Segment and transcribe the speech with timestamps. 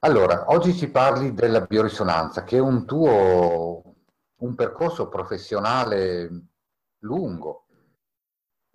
[0.00, 3.94] Allora, oggi ci parli della biorisonanza, che è un tuo,
[4.36, 6.46] un percorso professionale
[7.00, 7.66] lungo,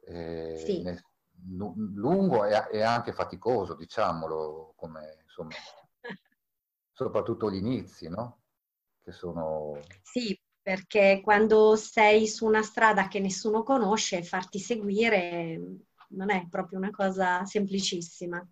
[0.06, 1.02] eh, Sì, ne-
[1.50, 5.58] lu- lungo e, e anche faticoso, diciamolo, come insomma,
[6.94, 8.44] soprattutto gli inizi, no?
[9.04, 9.96] Che sono...
[10.02, 15.60] sì, perché quando sei su una strada che nessuno conosce, farti seguire
[16.10, 18.46] non è proprio una cosa semplicissima.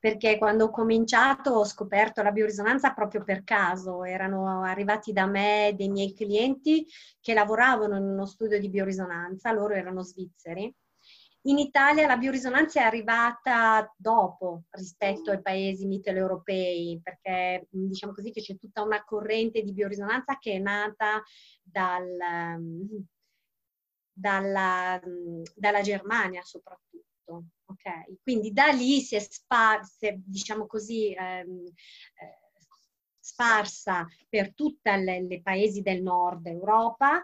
[0.00, 4.04] Perché quando ho cominciato ho scoperto la biorisonanza proprio per caso.
[4.04, 6.86] Erano arrivati da me dei miei clienti
[7.20, 10.72] che lavoravano in uno studio di biorisonanza, loro erano svizzeri
[11.42, 18.40] In Italia la biorisonanza è arrivata dopo rispetto ai paesi mitteleuropei, perché diciamo così che
[18.40, 21.22] c'è tutta una corrente di biorisonanza che è nata
[21.62, 22.06] dal,
[24.12, 25.00] dalla,
[25.54, 27.07] dalla Germania soprattutto.
[27.66, 28.18] Okay?
[28.22, 32.38] Quindi da lì si è sparsa, diciamo così, ehm, eh,
[33.18, 37.22] sparsa per tutti i paesi del nord Europa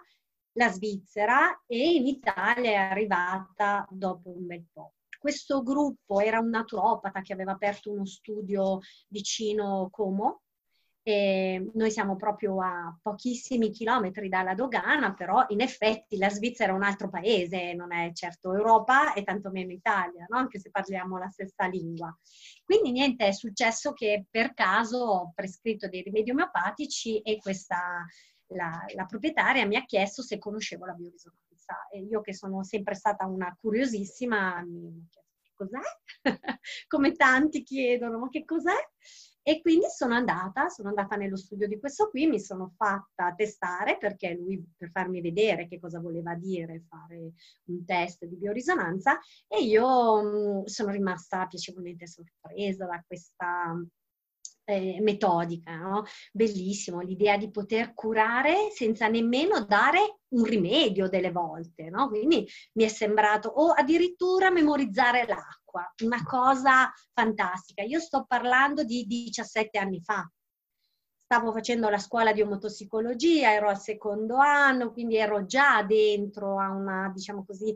[0.56, 4.95] la Svizzera e in Italia è arrivata dopo un bel po'.
[5.19, 10.42] Questo gruppo era un naturopata che aveva aperto uno studio vicino Como.
[11.07, 16.75] E noi siamo proprio a pochissimi chilometri dalla dogana, però in effetti la Svizzera è
[16.75, 20.39] un altro paese, non è certo Europa e tantomeno Italia, no?
[20.39, 22.17] anche se parliamo la stessa lingua.
[22.65, 28.07] Quindi niente, è successo che per caso ho prescritto dei rimedi omeopatici e questa
[28.49, 32.95] la, la, proprietaria mi ha chiesto se conoscevo la biorisonanza e io che sono sempre
[32.95, 35.81] stata una curiosissima mi ho chiesto che cos'è?
[36.89, 38.77] Come tanti chiedono, ma che cos'è?
[39.47, 43.98] E quindi sono andata, sono andata nello studio di questo qui, mi sono fatta testare
[43.98, 47.33] perché lui per farmi vedere che cosa voleva dire fare
[47.64, 53.77] un test di biorisonanza e io mh, sono rimasta piacevolmente sorpresa da questa
[54.65, 56.05] eh, metodica, no?
[56.33, 62.09] Bellissimo l'idea di poter curare senza nemmeno dare un rimedio delle volte, no?
[62.09, 67.83] Quindi mi è sembrato, o addirittura memorizzare l'acqua, una cosa fantastica.
[67.83, 70.29] Io sto parlando di 17 anni fa.
[71.27, 76.70] Stavo facendo la scuola di omotossicologia, ero al secondo anno, quindi ero già dentro a
[76.70, 77.75] una, diciamo così,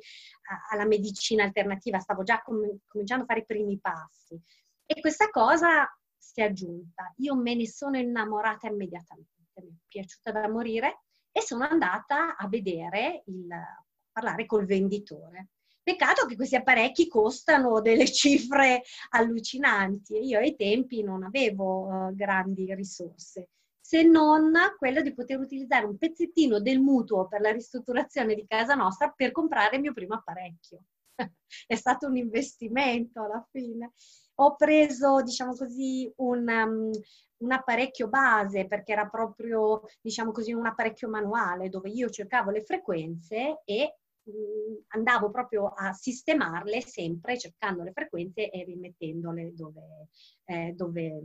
[0.70, 4.38] alla medicina alternativa, stavo già com- cominciando a fare i primi passi.
[4.84, 5.88] E questa cosa
[6.18, 7.12] si è aggiunta.
[7.18, 11.02] Io me ne sono innamorata immediatamente, mi è piaciuta da morire
[11.32, 15.50] e sono andata a vedere il a parlare col venditore.
[15.82, 22.14] Peccato che questi apparecchi costano delle cifre allucinanti e io ai tempi non avevo uh,
[22.14, 23.48] grandi risorse,
[23.80, 28.74] se non quello di poter utilizzare un pezzettino del mutuo per la ristrutturazione di casa
[28.74, 30.82] nostra per comprare il mio primo apparecchio.
[31.66, 33.92] È stato un investimento alla fine
[34.40, 36.90] ho preso, diciamo così, un, um,
[37.38, 42.62] un, apparecchio base perché era proprio, diciamo così, un apparecchio manuale dove io cercavo le
[42.62, 50.08] frequenze e um, andavo proprio a sistemarle sempre cercando le frequenze e rimettendole dove,
[50.44, 51.22] eh, dove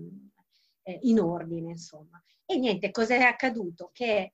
[0.83, 2.21] eh, in ordine, insomma.
[2.45, 3.91] E niente, cosa è accaduto?
[3.93, 4.31] Che eh,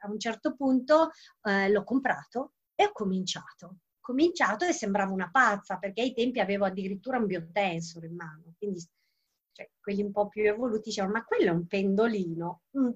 [0.00, 1.10] a un certo punto
[1.42, 6.66] eh, l'ho comprato e ho cominciato cominciato e sembrava una pazza perché ai tempi avevo
[6.66, 8.86] addirittura un biotensor in mano, quindi
[9.50, 12.62] cioè, quelli un po' più evoluti dicevano ma quello è un pendolino?
[12.78, 12.90] Mm,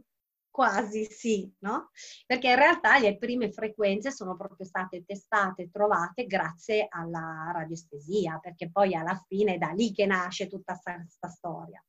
[0.50, 1.90] quasi sì, no?
[2.26, 8.70] Perché in realtà le prime frequenze sono proprio state testate trovate grazie alla radiestesia, perché
[8.70, 11.82] poi alla fine è da lì che nasce tutta questa storia.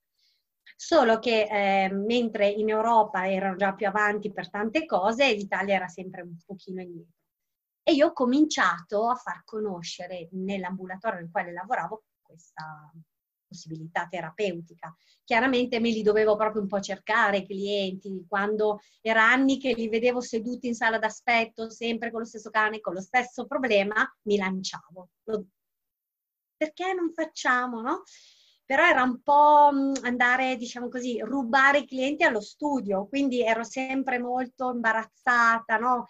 [0.78, 5.88] Solo che eh, mentre in Europa erano già più avanti per tante cose, l'Italia era
[5.88, 7.19] sempre un pochino indietro.
[7.89, 12.94] E io ho cominciato a far conoscere nell'ambulatorio nel quale lavoravo questa
[13.47, 14.95] possibilità terapeutica.
[15.23, 19.89] Chiaramente me li dovevo proprio un po' cercare i clienti, quando era anni che li
[19.89, 24.38] vedevo seduti in sala d'aspetto, sempre con lo stesso cane, con lo stesso problema, mi
[24.38, 25.09] lanciavo.
[26.57, 28.03] Perché non facciamo, no?
[28.66, 29.71] Però era un po'
[30.03, 36.07] andare, diciamo così, rubare i clienti allo studio, quindi ero sempre molto imbarazzata, no?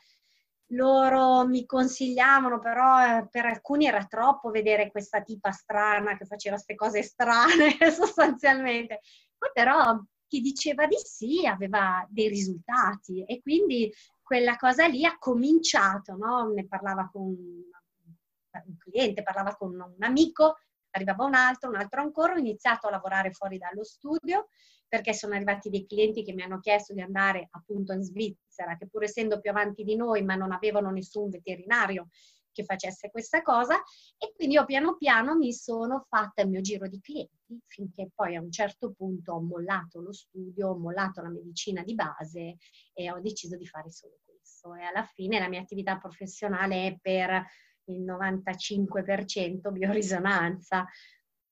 [0.70, 6.56] Loro mi consigliavano, però eh, per alcuni era troppo vedere questa tipa strana che faceva
[6.56, 9.02] queste cose strane sostanzialmente.
[9.38, 15.18] Poi però chi diceva di sì aveva dei risultati e quindi quella cosa lì ha
[15.18, 16.52] cominciato, no?
[16.54, 20.58] Ne parlava con un cliente, parlava con un amico,
[20.92, 24.50] arrivava un altro, un altro ancora, ho iniziato a lavorare fuori dallo studio
[24.90, 28.88] perché sono arrivati dei clienti che mi hanno chiesto di andare appunto in Svizzera, che
[28.88, 32.10] pur essendo più avanti di noi, ma non avevano nessun veterinario
[32.52, 33.82] che facesse questa cosa.
[34.18, 37.38] E quindi io piano piano mi sono fatta il mio giro di clienti
[37.68, 41.96] finché poi a un certo punto ho mollato lo studio, ho mollato la medicina di
[41.96, 42.58] base
[42.94, 44.76] e ho deciso di fare solo questo.
[44.76, 47.46] E alla fine la mia attività professionale è per
[47.86, 50.86] il 95% biorisonanza,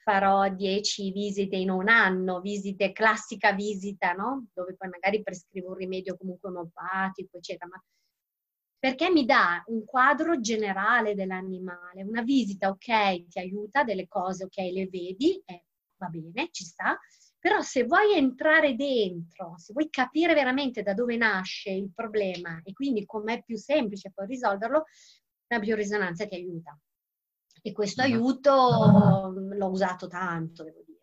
[0.08, 4.48] farò 10 visite in un anno, visite, classica visita, no?
[4.54, 7.84] Dove poi magari prescrivo un rimedio comunque omeopatico, eccetera, ma
[8.80, 12.04] perché mi dà un quadro generale dell'animale.
[12.04, 15.66] Una visita, ok, ti aiuta, delle cose, ok, le vedi, eh,
[15.98, 16.98] va bene, ci sta,
[17.38, 22.72] però se vuoi entrare dentro, se vuoi capire veramente da dove nasce il problema e
[22.72, 24.86] quindi com'è più semplice poi risolverlo,
[25.48, 26.80] la biorisonanza ti aiuta.
[27.68, 30.96] E questo aiuto l'ho usato tanto, devo dire.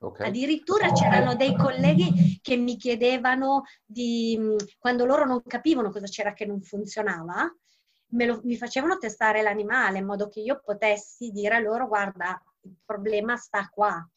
[0.00, 0.28] Okay.
[0.28, 4.38] Addirittura c'erano dei colleghi che mi chiedevano di,
[4.78, 7.52] quando loro non capivano cosa c'era che non funzionava,
[8.10, 12.76] lo, mi facevano testare l'animale in modo che io potessi dire a loro guarda, il
[12.84, 14.08] problema sta qua.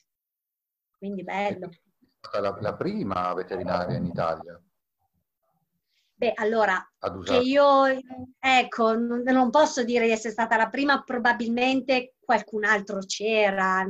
[0.99, 1.71] Quindi bello.
[2.39, 4.61] La, la prima veterinaria in Italia.
[6.21, 6.79] Beh, allora,
[7.23, 7.85] che io,
[8.37, 13.83] ecco, non, posso dire di essere stata la prima, probabilmente qualcun altro c'era,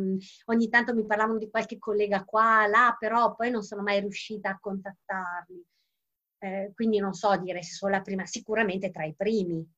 [0.46, 4.52] ogni tanto mi parlavano di qualche collega qua, là, però poi non sono mai riuscita
[4.52, 5.62] a contattarli.
[6.38, 9.70] Eh, quindi non so dire se sono la prima, sicuramente tra i primi,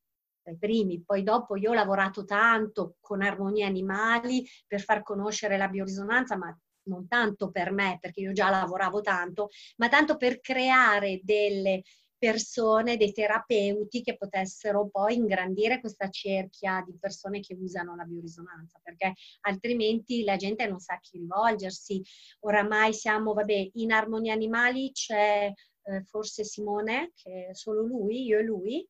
[0.44, 1.02] tra i primi.
[1.04, 6.56] Poi dopo io ho lavorato tanto con Armonia Animali per far conoscere la biorisonanza, ma
[6.84, 11.82] non tanto per me, perché io già lavoravo tanto, ma tanto per creare delle
[12.24, 18.80] persone, dei terapeuti che potessero poi ingrandire questa cerchia di persone che usano la biorisonanza,
[18.82, 22.02] perché altrimenti la gente non sa a chi rivolgersi.
[22.46, 28.40] Oramai siamo, vabbè, in Armonia Animali c'è eh, forse Simone, che è solo lui, io
[28.40, 28.88] e lui.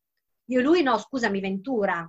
[0.50, 2.08] Io e lui, no, scusami, Ventura,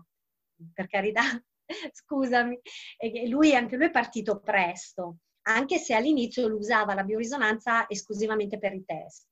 [0.75, 1.23] per carità,
[1.91, 2.59] scusami.
[2.97, 5.17] E lui, anche lui è partito presto,
[5.47, 9.31] anche se all'inizio lui usava la biorisonanza esclusivamente per i test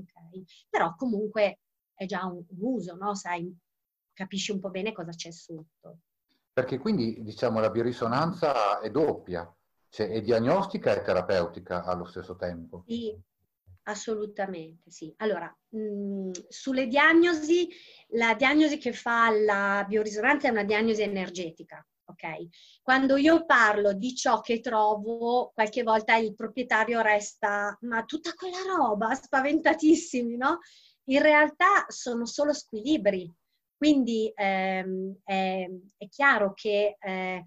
[0.00, 0.44] okay?
[0.68, 1.60] Però comunque
[1.94, 3.14] è già un, un uso, no?
[3.14, 3.54] Sai,
[4.12, 5.98] capisci un po' bene cosa c'è sotto.
[6.52, 9.52] Perché quindi, diciamo, la biorisonanza è doppia,
[9.88, 12.84] cioè è diagnostica e terapeutica allo stesso tempo.
[12.86, 13.16] Sì,
[13.84, 15.12] assolutamente, sì.
[15.18, 17.68] Allora, mh, mm, sulle diagnosi,
[18.08, 22.80] la diagnosi che fa la biorisonanza è una diagnosi energetica, ok?
[22.82, 28.62] Quando io parlo di ciò che trovo, qualche volta il proprietario resta, ma tutta quella
[28.62, 30.58] roba, spaventatissimi, no?
[31.04, 33.32] In realtà sono solo squilibri,
[33.76, 37.44] quindi ehm, è, è, chiaro che eh,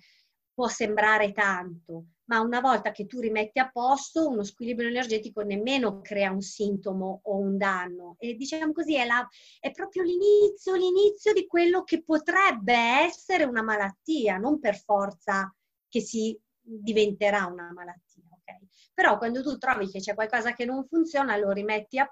[0.54, 6.02] può sembrare tanto, ma una volta che tu rimetti a posto, uno squilibrio energetico nemmeno
[6.02, 8.16] crea un sintomo o un danno.
[8.20, 9.28] E diciamo così, è, la,
[9.60, 15.54] è proprio l'inizio, l'inizio di quello che potrebbe essere una malattia, non per forza
[15.88, 18.24] che si diventerà una malattia.
[18.30, 18.68] Okay?
[18.94, 22.10] Però quando tu trovi che c'è qualcosa che non funziona, lo rimetti a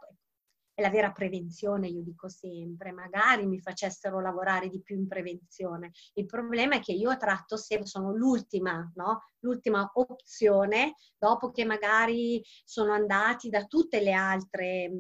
[0.79, 5.91] è la vera prevenzione, io dico sempre, magari mi facessero lavorare di più in prevenzione.
[6.13, 9.23] Il problema è che io tratto sempre, sono l'ultima, no?
[9.39, 14.91] L'ultima opzione, dopo che magari sono andati da tutte le altre, eh,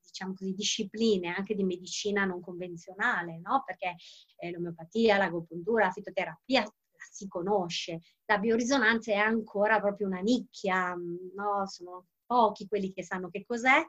[0.00, 3.64] diciamo così, discipline, anche di medicina non convenzionale, no?
[3.66, 3.96] Perché
[4.36, 6.64] eh, l'omeopatia, l'agopuntura, la fitoterapia
[7.10, 8.00] si conosce.
[8.26, 11.66] La biorisonanza è ancora proprio una nicchia, no?
[11.66, 13.84] Sono pochi quelli che sanno che cos'è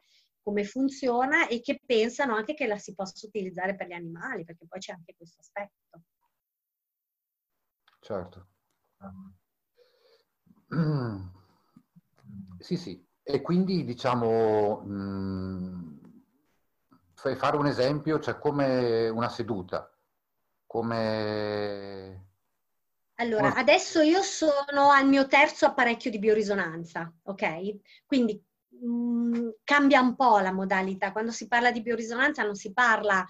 [0.46, 4.68] come funziona e che pensano anche che la si possa utilizzare per gli animali, perché
[4.68, 6.02] poi c'è anche questo aspetto.
[8.00, 8.48] Certo.
[12.60, 13.04] Sì, sì.
[13.24, 16.00] E quindi diciamo, mh,
[17.16, 19.92] fai fare un esempio, cioè come una seduta,
[20.68, 22.30] come...
[23.16, 28.04] Allora, adesso io sono al mio terzo apparecchio di biorisonanza, ok?
[28.06, 28.46] Quindi
[28.82, 31.12] mh, cambia un po' la modalità.
[31.12, 33.26] Quando si parla di biorisonanza non si parla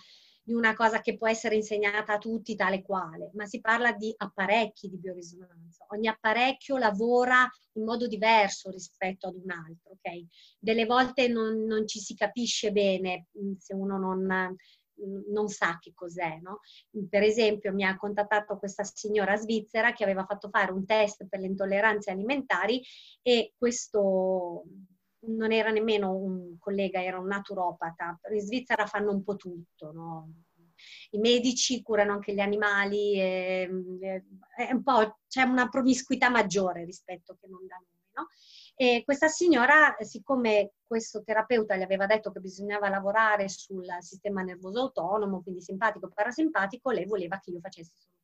[0.46, 4.14] di una cosa che può essere insegnata a tutti tale quale, ma si parla di
[4.16, 5.88] apparecchi di biorisonanza.
[5.90, 10.26] Ogni apparecchio lavora in modo diverso rispetto ad un altro, ok?
[10.60, 13.26] Delle volte non, non ci si capisce bene
[13.58, 14.56] se uno non,
[15.32, 16.60] non sa che cos'è, no?
[17.10, 21.40] Per esempio mi ha contattato questa signora svizzera che aveva fatto fare un test per
[21.40, 22.84] le intolleranze alimentari
[23.24, 24.64] e questo
[25.28, 28.20] non era nemmeno un collega, era un naturopata.
[28.32, 30.34] In Svizzera fanno un po' tutto, no?
[31.12, 33.70] I medici curano anche gli animali, e,
[34.02, 34.84] e, un
[35.28, 38.28] c'è una promiscuità maggiore rispetto che non da noi, no?
[38.76, 44.82] E questa signora, siccome questo terapeuta gli aveva detto che bisognava lavorare sul sistema nervoso
[44.82, 48.15] autonomo, quindi simpatico, parasimpatico, lei voleva che io facessi solo?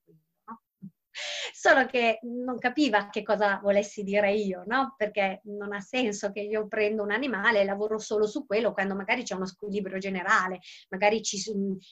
[1.62, 4.96] Solo che non capiva che cosa volessi dire io, no?
[4.98, 8.96] Perché non ha senso che io prendo un animale e lavoro solo su quello quando
[8.96, 10.58] magari c'è uno squilibrio generale,
[10.89, 11.38] magari ci,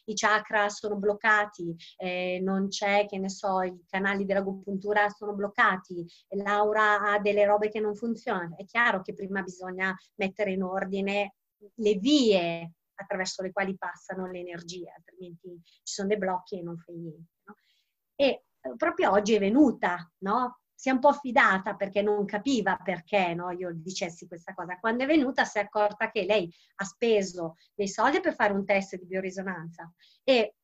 [0.06, 6.04] i chakra sono bloccati, eh, non c'è, che ne so, i canali dell'agopuntura sono bloccati,
[6.30, 8.58] l'aura ha delle robe che non funzionano.
[8.58, 11.36] È chiaro che prima bisogna mettere in ordine
[11.76, 16.76] le vie attraverso le quali passano le energie, altrimenti ci sono dei blocchi e non
[16.76, 17.30] fai niente.
[18.16, 18.46] E
[18.78, 20.60] proprio oggi è venuta, no?
[20.74, 23.52] Si è un po' affidata perché non capiva perché no?
[23.52, 24.80] io dicessi questa cosa.
[24.80, 28.66] Quando è venuta si è accorta che lei ha speso dei soldi per fare un
[28.66, 29.92] test di biorisonanza
[30.24, 30.56] e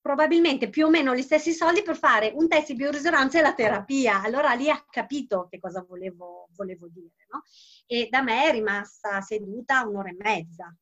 [0.00, 3.54] probabilmente più o meno gli stessi soldi per fare un test di biorisonanza e la
[3.54, 4.22] terapia.
[4.22, 7.26] Allora lì ha capito che cosa volevo, volevo dire.
[7.30, 7.42] No?
[7.86, 10.72] E da me è rimasta seduta un'ora e mezza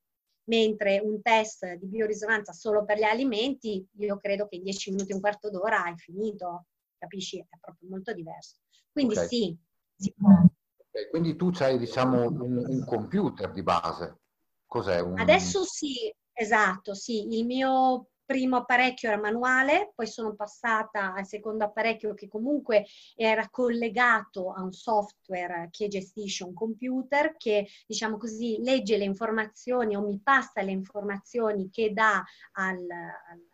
[0.48, 5.12] mentre un test di biorisonanza solo per gli alimenti, io credo che in 10 minuti,
[5.12, 6.66] un quarto d'ora hai finito,
[6.98, 7.38] capisci?
[7.38, 8.56] È proprio molto diverso.
[8.90, 9.28] Quindi okay.
[9.28, 9.56] sì,
[9.94, 10.30] si può.
[10.30, 14.20] Okay, quindi tu hai, diciamo, un, un, computer di base.
[14.66, 15.00] Cos'è?
[15.00, 15.18] Un...
[15.18, 17.38] Adesso sì, esatto, sì.
[17.38, 22.84] Il mio primo apparecchio era manuale, poi sono passata al secondo apparecchio che comunque
[23.16, 29.96] era collegato a un software che gestisce un computer, che diciamo così legge le informazioni
[29.96, 33.46] o mi passa le informazioni che dà al, al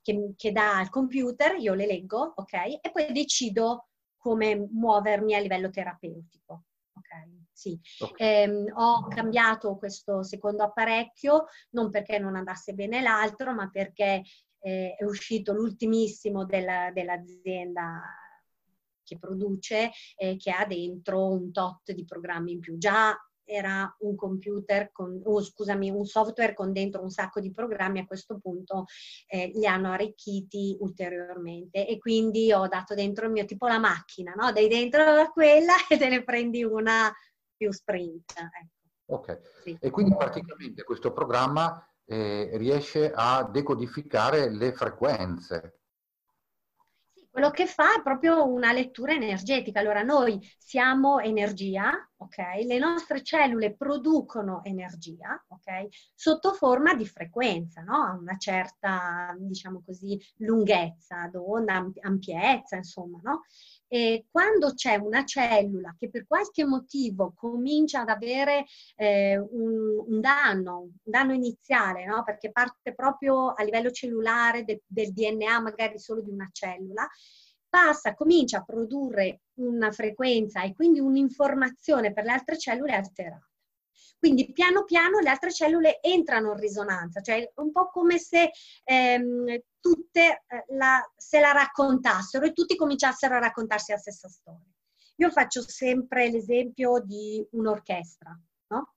[0.00, 2.52] che, che dà al computer, io le leggo, ok?
[2.80, 6.62] E poi decido come muovermi a livello terapeutico.
[6.92, 7.76] Ok, sì.
[7.98, 8.44] Okay.
[8.44, 14.22] Eh, ho cambiato questo secondo apparecchio non perché non andasse bene l'altro, ma perché
[14.60, 18.00] eh, è uscito l'ultimissimo della, dell'azienda
[19.02, 22.78] che produce, eh, che ha dentro un tot di programmi in più.
[22.78, 23.16] Già
[23.48, 28.06] era un computer con, oh, scusami, un software con dentro un sacco di programmi, a
[28.06, 28.84] questo punto
[29.26, 34.34] eh, li hanno arricchiti ulteriormente e quindi ho dato dentro il mio tipo la macchina,
[34.34, 34.52] no?
[34.52, 37.10] Dai dentro quella e te ne prendi una
[37.58, 38.32] più sprint.
[38.38, 38.76] Ecco.
[39.10, 39.76] Ok, sì.
[39.80, 45.78] e quindi praticamente questo programma eh, riesce a decodificare le frequenze
[47.38, 49.78] quello che fa è proprio una lettura energetica.
[49.78, 52.64] Allora, noi siamo energia, ok?
[52.64, 55.86] Le nostre cellule producono energia, ok?
[56.16, 58.02] Sotto forma di frequenza, no?
[58.02, 63.42] A una certa, diciamo così, lunghezza d'onda, ampiezza, insomma, no?
[63.88, 68.66] E quando c'è una cellula che per qualche motivo comincia ad avere
[68.96, 72.22] eh, un, un, danno, un danno iniziale, no?
[72.22, 77.08] perché parte proprio a livello cellulare de, del DNA magari solo di una cellula,
[77.68, 83.48] passa, comincia a produrre una frequenza e quindi un'informazione per le altre cellule alterata.
[84.18, 88.50] Quindi piano piano le altre cellule entrano in risonanza, cioè un po' come se
[88.84, 94.72] ehm, tutte eh, la, se la raccontassero e tutti cominciassero a raccontarsi la stessa storia.
[95.16, 98.94] Io faccio sempre l'esempio di un'orchestra, no?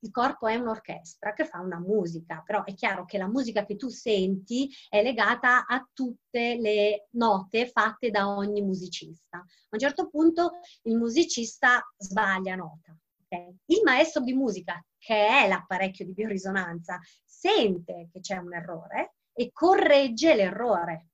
[0.00, 3.74] Il corpo è un'orchestra che fa una musica, però è chiaro che la musica che
[3.74, 9.38] tu senti è legata a tutte le note fatte da ogni musicista.
[9.38, 12.96] A un certo punto il musicista sbaglia nota,
[13.28, 19.52] il maestro di musica, che è l'apparecchio di biorisonanza, sente che c'è un errore e
[19.52, 21.10] corregge l'errore.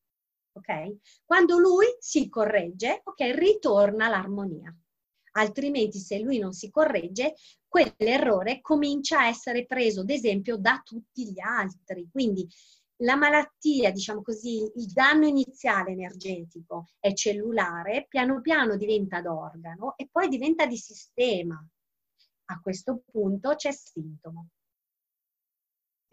[0.52, 0.96] Ok?
[1.26, 4.74] Quando lui si corregge, ok, ritorna l'armonia.
[5.32, 7.34] Altrimenti, se lui non si corregge,
[7.68, 12.08] quell'errore comincia a essere preso, ad esempio, da tutti gli altri.
[12.10, 12.48] Quindi
[13.02, 20.08] la malattia, diciamo così, il danno iniziale energetico è cellulare, piano piano diventa d'organo e
[20.10, 21.62] poi diventa di sistema
[22.46, 24.48] a questo punto c'è sintomo.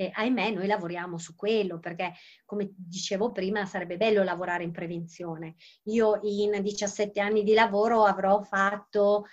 [0.02, 5.58] E ahimè noi lavoriamo su quello perché, come dicevo prima, sarebbe bello lavorare in prevenzione.
[5.84, 9.26] Io in 17 anni di lavoro avrò fatto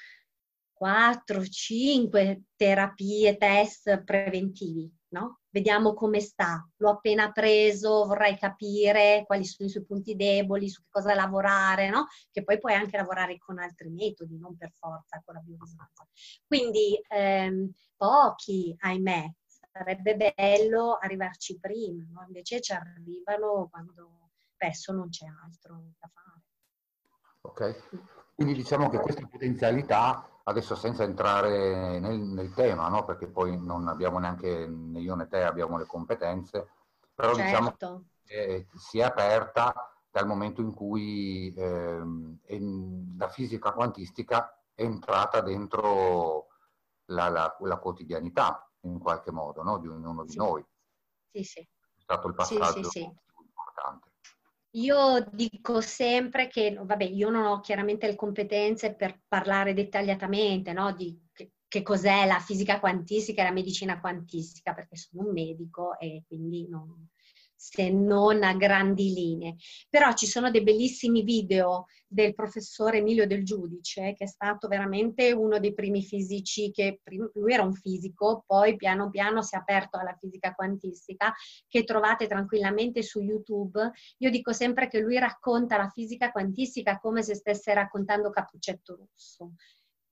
[0.78, 5.40] 4-5 terapie, test preventivi, no?
[5.48, 6.68] Vediamo come sta.
[6.76, 11.88] L'ho appena preso, vorrei capire quali sono i suoi punti deboli, su che cosa lavorare,
[11.88, 12.08] no?
[12.30, 16.06] Che poi puoi anche lavorare con altri metodi, non per forza con la biorisonanza.
[16.46, 19.32] Quindi ehm, pochi, ahimè,
[19.78, 22.24] sarebbe bello arrivarci prima, no?
[22.26, 26.42] Invece ci arrivano quando spesso non c'è altro da fare.
[27.42, 33.04] Ok, quindi diciamo che questa potenzialità adesso senza entrare nel, nel tema, no?
[33.04, 36.68] perché poi non abbiamo neanche né io né te abbiamo le competenze,
[37.14, 37.86] però diciamo certo.
[37.86, 42.02] diciamo che si è aperta dal momento in cui eh,
[43.16, 46.48] la fisica quantistica entrata dentro
[47.06, 49.78] la, la, la quotidianità in qualche modo no?
[49.78, 50.38] di ognuno di sì.
[50.38, 50.64] noi.
[51.30, 51.60] Sì, sì.
[51.60, 54.10] È stato il passaggio sì, sì, importante.
[54.72, 60.92] Io dico sempre che, vabbè, io non ho chiaramente le competenze per parlare dettagliatamente no,
[60.92, 65.98] di che, che, cos'è la fisica quantistica e la medicina quantistica, perché sono un medico
[65.98, 67.08] e quindi non,
[67.58, 69.56] se non a grandi linee.
[69.90, 75.32] Però ci sono dei bellissimi video del professore Emilio Del Giudice, che è stato veramente
[75.32, 77.00] uno dei primi fisici che,
[77.34, 81.34] lui era un fisico, poi piano piano si è aperto alla fisica quantistica,
[81.66, 83.90] che trovate tranquillamente su YouTube.
[84.18, 89.52] Io dico sempre che lui racconta la fisica quantistica come se stesse raccontando Cappuccetto Rosso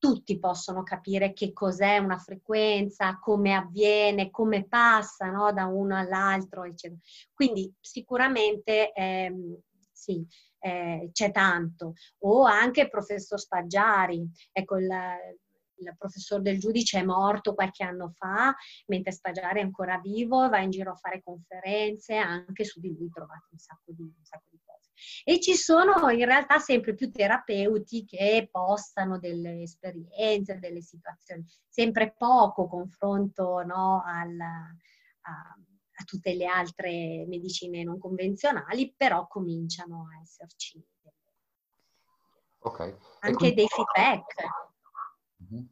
[0.06, 6.62] tutti possono capire che cos'è una frequenza, come avviene, come passa no, da uno all'altro,
[6.62, 7.00] eccetera.
[7.34, 9.58] Quindi sicuramente ehm,
[9.90, 10.25] sì,
[10.60, 11.94] eh, c'è tanto.
[12.20, 14.88] O anche il professor Spaggiari, ecco il,
[15.78, 18.54] il professor del giudice è morto qualche anno fa,
[18.86, 23.10] mentre Spaggiari è ancora vivo, va in giro a fare conferenze, anche su di lui
[23.10, 24.55] trovate un sacco di, un sacco di.
[25.25, 32.15] E ci sono in realtà sempre più terapeuti che postano delle esperienze, delle situazioni, sempre
[32.17, 40.21] poco confronto no, al, a, a tutte le altre medicine non convenzionali, però cominciano a
[40.21, 40.83] esserci
[42.61, 42.97] okay.
[43.21, 43.55] anche quindi...
[43.55, 44.45] dei feedback.
[45.43, 45.65] Mm-hmm.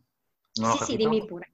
[0.51, 1.54] Sì, sì, dimmi pure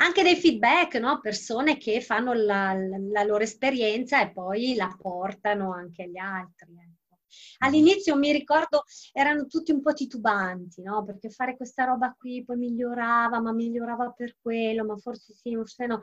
[0.00, 1.20] anche dei feedback, no?
[1.20, 6.72] persone che fanno la, la, loro esperienza e poi la portano anche agli altri.
[6.72, 7.18] Ecco.
[7.58, 11.04] All'inizio mi ricordo erano tutti un po' titubanti, no?
[11.04, 15.86] perché fare questa roba qui poi migliorava, ma migliorava per quello, ma forse sì, forse
[15.86, 16.00] no.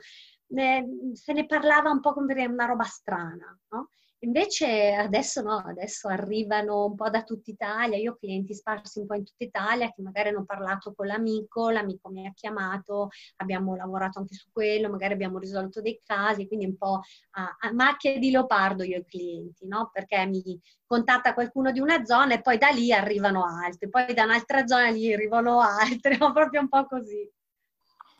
[0.48, 0.84] Eh,
[1.14, 3.58] se ne parlava un po' come una roba strana.
[3.70, 3.90] No?
[4.20, 9.06] Invece adesso no, adesso arrivano un po' da tutta Italia, io ho clienti sparsi un
[9.06, 13.76] po' in tutta Italia che magari hanno parlato con l'amico, l'amico mi ha chiamato, abbiamo
[13.76, 18.18] lavorato anche su quello, magari abbiamo risolto dei casi, quindi un po' a, a macchie
[18.18, 19.90] di leopardo io i clienti, no?
[19.92, 24.24] Perché mi contatta qualcuno di una zona e poi da lì arrivano altri, poi da
[24.24, 26.32] un'altra zona lì arrivano altri, no?
[26.32, 27.30] proprio un po' così.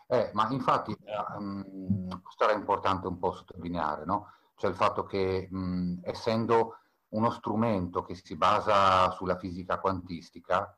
[0.08, 0.94] Eh, ma infatti
[1.38, 4.30] um, questo era importante un po' sottolineare, no?
[4.56, 10.76] Cioè il fatto che mh, essendo uno strumento che si basa sulla fisica quantistica,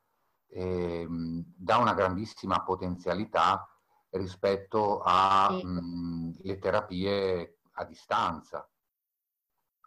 [0.49, 3.69] eh, dà una grandissima potenzialità
[4.11, 8.69] rispetto alle terapie a distanza.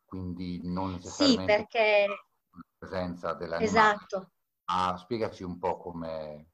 [0.06, 2.08] Quindi non necessariamente sì, perché...
[2.08, 3.66] la presenza dell'animale.
[3.66, 4.32] Esatto.
[4.66, 6.51] Ma spiegaci un po' come,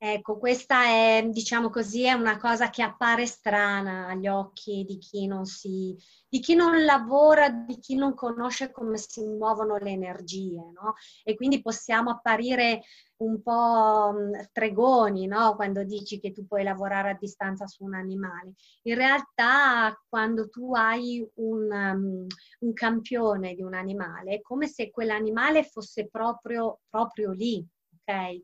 [0.00, 5.26] Ecco, questa è, diciamo così, è una cosa che appare strana agli occhi di chi
[5.26, 5.96] non si,
[6.28, 10.94] di chi non lavora, di chi non conosce come si muovono le energie, no?
[11.24, 12.82] E quindi possiamo apparire
[13.16, 14.14] un po'
[14.48, 15.56] stregoni, no?
[15.56, 18.52] Quando dici che tu puoi lavorare a distanza su un animale.
[18.82, 22.26] In realtà, quando tu hai un, um,
[22.60, 27.66] un campione di un animale, è come se quell'animale fosse proprio, proprio lì,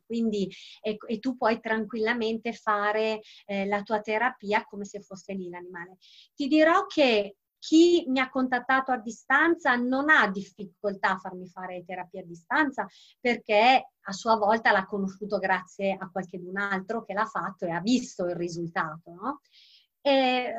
[0.05, 0.51] quindi
[0.81, 5.97] e, e, tu puoi tranquillamente fare eh, la tua terapia come se fosse lì l'animale.
[6.35, 11.83] Ti dirò che chi mi ha contattato a distanza non ha difficoltà a farmi fare
[11.87, 12.87] terapia a distanza
[13.19, 17.81] perché a sua volta l'ha conosciuto grazie a qualcun altro che l'ha fatto e ha
[17.81, 19.41] visto il risultato, no?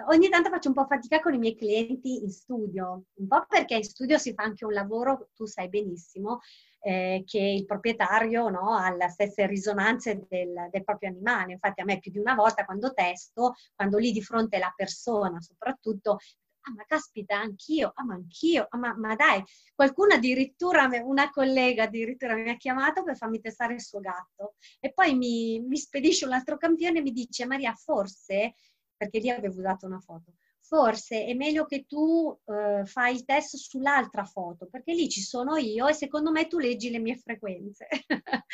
[0.07, 3.75] Ogni tanto faccio un po' fatica con i miei clienti in studio, un po' perché
[3.75, 6.39] in studio si fa anche un lavoro, tu sai benissimo,
[6.85, 11.53] eh, che il proprietario no, ha le stesse risonanze del, del, proprio animale.
[11.53, 15.41] Infatti a me più di una volta quando testo, quando lì di fronte la persona
[15.41, 16.19] soprattutto,
[16.61, 19.43] ah ma caspita, anch'io, ah ma anch'io, ah, ma, ma, dai,
[19.73, 24.93] qualcuno addirittura, una collega addirittura mi ha chiamato per farmi testare il suo gatto e
[24.93, 28.53] poi mi, mi spedisce un altro campione e mi dice Maria, forse
[28.95, 30.33] perché lì avevo dato una foto.
[30.67, 35.57] Forse è meglio che tu eh, fai il test sull'altra foto, perché lì ci sono
[35.57, 37.87] io e secondo me tu leggi le mie frequenze.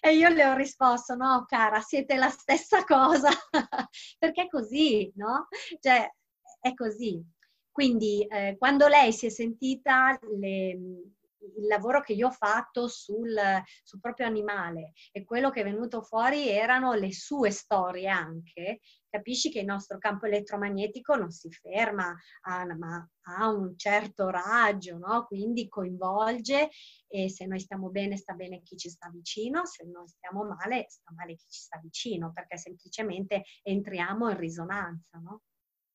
[0.00, 3.30] e io le ho risposto, no cara, siete la stessa cosa,
[4.18, 5.46] perché è così, no?
[5.80, 6.12] Cioè,
[6.60, 7.24] è così.
[7.70, 13.38] Quindi eh, quando lei si è sentita le, il lavoro che io ho fatto sul,
[13.82, 18.80] sul, proprio animale e quello che è venuto fuori erano le sue storie anche,
[19.10, 24.96] capisci che il nostro campo elettromagnetico non si ferma, a, ma ha un certo raggio,
[24.96, 25.26] no?
[25.26, 26.70] quindi coinvolge
[27.08, 30.86] e se noi stiamo bene sta bene chi ci sta vicino, se noi stiamo male
[30.88, 35.18] sta male chi ci sta vicino, perché semplicemente entriamo in risonanza.
[35.18, 35.42] No?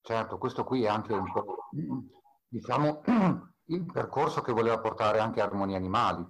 [0.02, 1.70] Certo, questo qui è anche un po',
[2.48, 3.02] diciamo,
[3.70, 6.24] il percorso che voleva portare anche Armonia Animali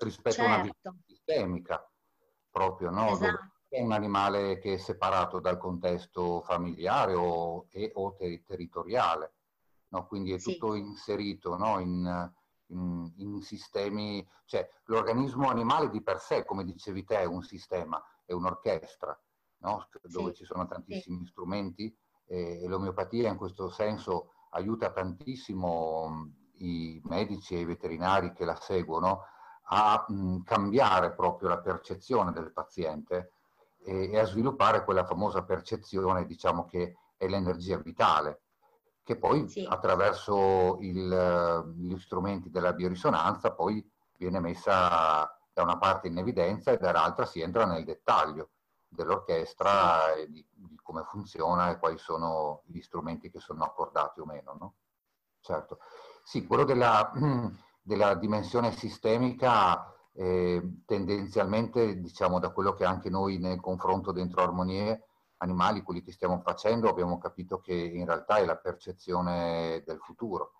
[0.00, 0.50] rispetto certo.
[0.50, 0.72] a una certo.
[0.72, 1.90] visione sistemica.
[2.50, 3.10] proprio, no?
[3.10, 3.52] Esatto.
[3.74, 9.34] È un animale che è separato dal contesto familiare o, e, o ter- territoriale,
[9.88, 10.06] no?
[10.06, 10.78] quindi è tutto sì.
[10.78, 11.80] inserito no?
[11.80, 12.32] in,
[12.68, 18.00] in, in, sistemi, cioè l'organismo animale di per sé, come dicevi te, è un sistema,
[18.24, 19.20] è un'orchestra,
[19.58, 19.88] no?
[20.02, 20.36] dove sì.
[20.36, 21.30] ci sono tantissimi sì.
[21.32, 28.54] strumenti e l'omeopatia in questo senso aiuta tantissimo i medici e i veterinari che la
[28.54, 29.24] seguono
[29.64, 33.33] a mh, cambiare proprio la percezione del paziente
[33.84, 38.42] e, e, a sviluppare quella famosa percezione, diciamo che è l'energia vitale,
[39.02, 39.66] che poi sì.
[39.68, 46.78] attraverso il, gli strumenti della biorisonanza poi viene messa da una parte in evidenza e
[46.78, 48.50] dall'altra si entra nel dettaglio
[48.88, 54.24] dell'orchestra e di, di, come funziona e quali sono gli strumenti che sono accordati o
[54.24, 54.56] meno.
[54.58, 54.74] No?
[55.40, 55.78] Certo.
[56.22, 57.12] Sì, quello della,
[57.82, 65.06] della dimensione sistemica eh, tendenzialmente, diciamo, da quello che anche noi nel confronto dentro armonie
[65.38, 70.52] animali, quelli che stiamo facendo, abbiamo capito che in realtà è la percezione del futuro.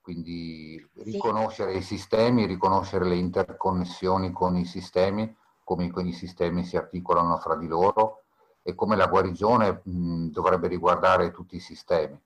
[0.00, 1.78] Quindi riconoscere sì.
[1.78, 7.68] i sistemi, riconoscere le interconnessioni con i sistemi, come i sistemi si articolano fra di
[7.68, 8.24] loro
[8.62, 12.20] e come la guarigione mh, dovrebbe riguardare tutti i sistemi,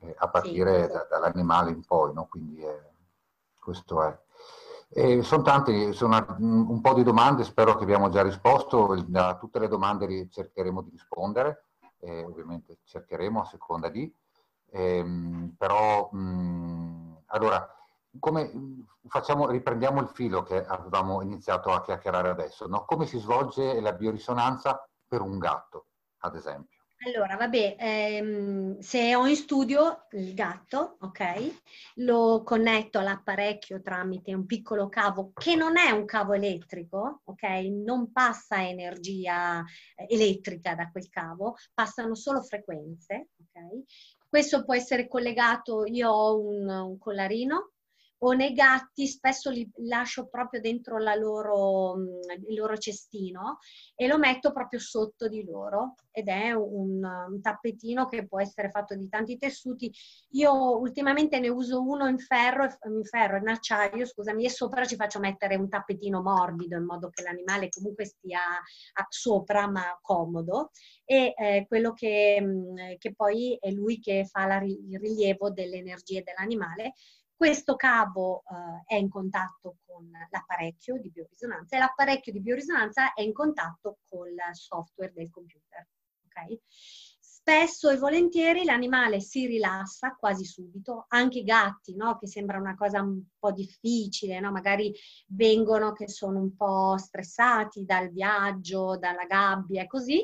[0.00, 2.12] eh, a partire sì, da, dall'animale in poi.
[2.12, 2.26] No?
[2.26, 2.92] Quindi eh,
[3.58, 4.18] questo è.
[4.92, 9.60] E sono tanti, sono un po' di domande, spero che abbiamo già risposto, a tutte
[9.60, 11.66] le domande cercheremo di rispondere,
[12.00, 14.12] eh, ovviamente cercheremo a seconda di,
[14.72, 17.72] ehm, però mh, allora,
[18.18, 18.50] come
[19.06, 22.84] facciamo, riprendiamo il filo che avevamo iniziato a chiacchierare adesso, no?
[22.84, 25.86] come si svolge la biorisonanza per un gatto,
[26.18, 26.79] ad esempio?
[27.02, 31.54] Allora, vabbè, ehm, se ho in studio il gatto, ok,
[31.94, 37.42] lo connetto all'apparecchio tramite un piccolo cavo che non è un cavo elettrico, ok,
[37.84, 39.64] non passa energia
[39.96, 44.28] eh, elettrica da quel cavo, passano solo frequenze, ok.
[44.28, 47.72] Questo può essere collegato, io ho un, un collarino
[48.22, 51.96] o nei gatti spesso li lascio proprio dentro loro,
[52.48, 53.58] il loro cestino
[53.94, 58.70] e lo metto proprio sotto di loro ed è un, un, tappetino che può essere
[58.70, 59.92] fatto di tanti tessuti.
[60.32, 64.96] Io ultimamente ne uso uno in ferro, in ferro, in acciaio, scusami, e sopra ci
[64.96, 70.70] faccio mettere un tappetino morbido in modo che l'animale comunque stia a, sopra ma comodo
[71.04, 76.22] e eh, quello che, che, poi è lui che fa la, il rilievo delle energie
[76.22, 76.94] dell'animale
[77.40, 83.22] questo cavo eh, è in contatto con l'apparecchio di biorisonanza e l'apparecchio di biorisonanza è
[83.22, 85.88] in contatto col software del computer.
[86.26, 86.60] Okay?
[86.68, 92.18] Spesso e volentieri l'animale si rilassa quasi subito, anche i gatti, no?
[92.18, 94.50] che sembra una cosa un po' difficile, no?
[94.50, 94.94] magari
[95.28, 100.22] vengono che sono un po' stressati dal viaggio, dalla gabbia e così,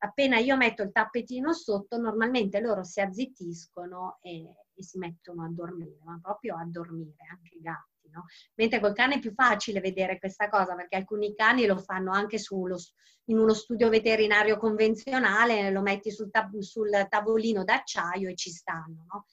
[0.00, 5.50] appena io metto il tappetino sotto, normalmente loro si azzittiscono e, e si mettono a
[5.50, 8.08] dormire, ma proprio a dormire, anche i gatti.
[8.10, 8.24] No?
[8.54, 12.38] Mentre col cane è più facile vedere questa cosa perché alcuni cani lo fanno anche
[12.38, 12.78] sullo,
[13.24, 19.04] in uno studio veterinario convenzionale, lo metti sul, tab- sul tavolino d'acciaio e ci stanno.
[19.12, 19.26] No?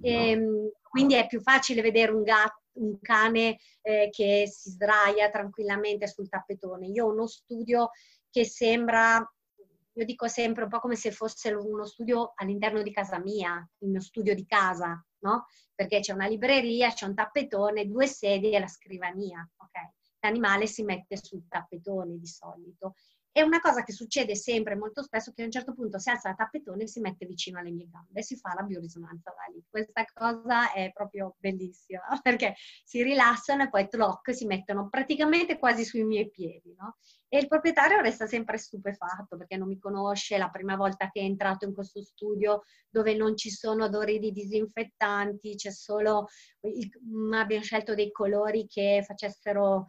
[0.00, 5.28] E, ehm, quindi è più facile vedere un, gatto, un cane eh, che si sdraia
[5.30, 6.86] tranquillamente sul tappetone.
[6.86, 7.90] Io ho uno studio
[8.30, 9.22] che sembra
[9.94, 13.88] io dico sempre un po' come se fosse uno studio all'interno di casa mia, il
[13.88, 15.46] mio studio di casa, no?
[15.74, 19.92] Perché c'è una libreria, c'è un tappetone, due sedie e la scrivania, ok?
[20.20, 22.94] L'animale si mette sul tappetone di solito
[23.32, 26.28] è una cosa che succede sempre, molto spesso, che a un certo punto si alza
[26.28, 29.50] il tappetone e si mette vicino alle mie gambe e si fa la biorisonanza da
[29.50, 29.64] lì.
[29.68, 35.82] Questa cosa è proprio bellissima, perché si rilassano e poi tloc, si mettono praticamente quasi
[35.84, 36.98] sui miei piedi, no?
[37.34, 41.24] E il proprietario resta sempre stupefatto perché non mi conosce, la prima volta che è
[41.24, 46.26] entrato in questo studio dove non ci sono odori di disinfettanti, c'è solo,
[47.32, 49.86] abbiamo scelto dei colori che facessero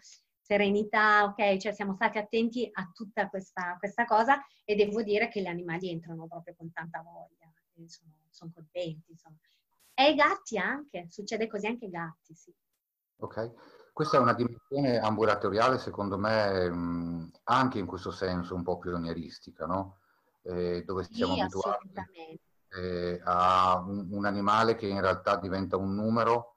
[0.53, 1.57] serenità, ok?
[1.57, 5.89] Cioè siamo stati attenti a tutta questa, questa cosa e devo dire che gli animali
[5.89, 7.51] entrano proprio con tanta voglia,
[7.87, 9.37] sono, sono contenti, insomma.
[9.95, 12.53] E i gatti anche, succede così anche ai gatti, sì.
[13.17, 18.77] Ok, questa è una dimensione ambulatoriale secondo me mh, anche in questo senso un po'
[18.77, 19.99] pionieristica, no?
[20.43, 21.89] Eh, dove siamo sì, abituati
[22.75, 26.52] eh, a un, un animale che in realtà diventa un numero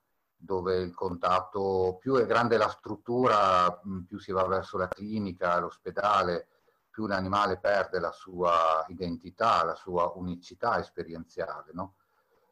[0.47, 6.49] dove il contatto, più è grande la struttura, più si va verso la clinica, l'ospedale,
[6.89, 11.73] più l'animale perde la sua identità, la sua unicità esperienziale.
[11.75, 11.97] No?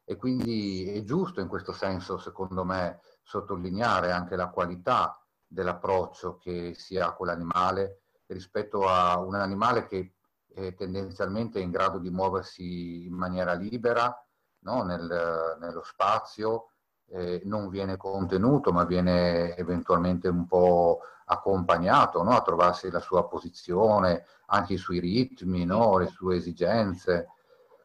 [0.04, 6.74] E quindi è giusto in questo senso, secondo me, sottolineare anche la qualità dell'approccio che
[6.74, 10.16] si ha con l'animale rispetto a un animale che
[10.52, 14.14] è tendenzialmente in grado di muoversi in maniera libera
[14.64, 14.83] no?
[14.83, 16.70] Nel, nello spazio,
[17.09, 22.31] eh, non viene contenuto ma viene eventualmente un po' accompagnato no?
[22.31, 25.99] a trovarsi la sua posizione, anche i suoi ritmi, no?
[25.99, 27.29] le sue esigenze.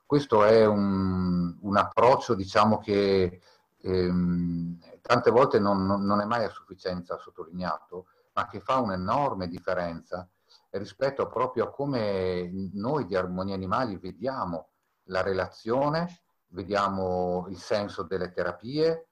[0.06, 3.42] Questo è un, un approccio diciamo che
[3.78, 10.28] ehm, tante volte non, non, è mai a sufficienza sottolineato, ma che fa un'enorme differenza
[10.72, 14.70] rispetto proprio a come noi di Armonia Animali vediamo
[15.06, 19.09] la relazione, vediamo il senso delle terapie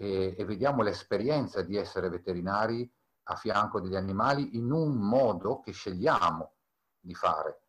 [0.00, 2.90] e, e vediamo l'esperienza di essere veterinari
[3.24, 6.52] a fianco degli animali in un modo che scegliamo
[6.98, 7.60] di fare.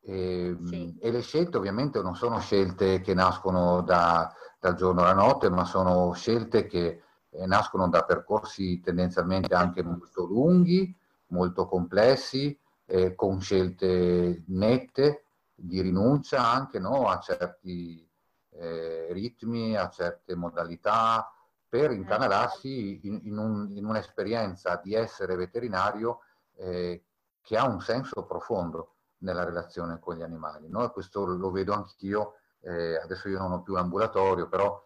[0.00, 0.94] E, sì.
[1.00, 5.64] e, le scelte ovviamente non sono scelte che nascono da, dal giorno alla notte, ma
[5.64, 10.94] sono scelte che eh, nascono da percorsi tendenzialmente anche molto lunghi,
[11.28, 15.24] molto complessi, eh, con scelte nette
[15.54, 18.06] di rinuncia anche no, a certi
[18.50, 21.32] eh, ritmi, a certe modalità,
[21.68, 26.20] per incanalarsi in, in, un, in un'esperienza di essere veterinario
[26.56, 27.04] eh,
[27.40, 30.68] che ha un senso profondo nella relazione con gli animali.
[30.68, 30.90] No?
[30.90, 34.82] Questo lo vedo anch'io, eh, adesso io non ho più l'ambulatorio, però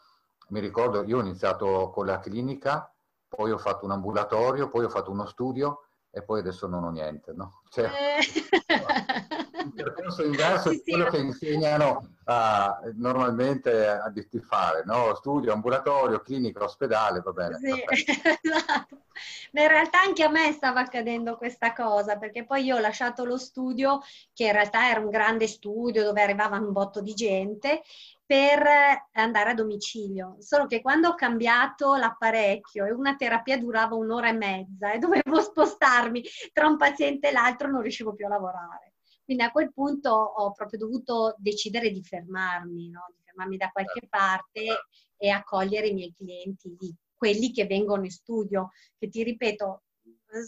[0.48, 2.92] mi ricordo, io ho iniziato con la clinica,
[3.28, 6.90] poi ho fatto un ambulatorio, poi ho fatto uno studio e poi adesso non ho
[6.90, 7.32] niente.
[7.32, 7.62] No?
[7.68, 8.18] Cioè, eh.
[9.64, 11.10] il percorso inverso sì, è quello sì.
[11.10, 15.14] che insegnano a, normalmente a di fare, no?
[15.14, 17.58] studio, ambulatorio, clinica, ospedale, va bene.
[17.58, 17.84] Sì,
[18.42, 19.04] esatto.
[19.52, 23.24] Ma in realtà anche a me stava accadendo questa cosa, perché poi io ho lasciato
[23.24, 24.00] lo studio,
[24.32, 27.82] che in realtà era un grande studio dove arrivava un botto di gente,
[28.24, 28.66] per
[29.12, 30.36] andare a domicilio.
[30.38, 35.40] Solo che quando ho cambiato l'apparecchio e una terapia durava un'ora e mezza e dovevo
[35.42, 38.91] spostarmi tra un paziente e l'altro, non riuscivo più a lavorare.
[39.24, 43.12] Quindi a quel punto ho proprio dovuto decidere di fermarmi, no?
[43.14, 44.08] di fermarmi da qualche certo.
[44.16, 46.76] parte e accogliere i miei clienti,
[47.14, 49.82] quelli che vengono in studio, che ti ripeto,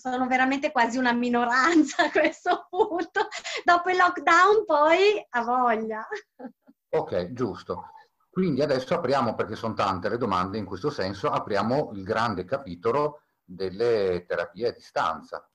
[0.00, 3.28] sono veramente quasi una minoranza a questo punto.
[3.62, 6.06] Dopo il lockdown poi ha voglia.
[6.88, 7.90] Ok, giusto.
[8.28, 13.22] Quindi adesso apriamo, perché sono tante le domande in questo senso, apriamo il grande capitolo
[13.44, 15.48] delle terapie a distanza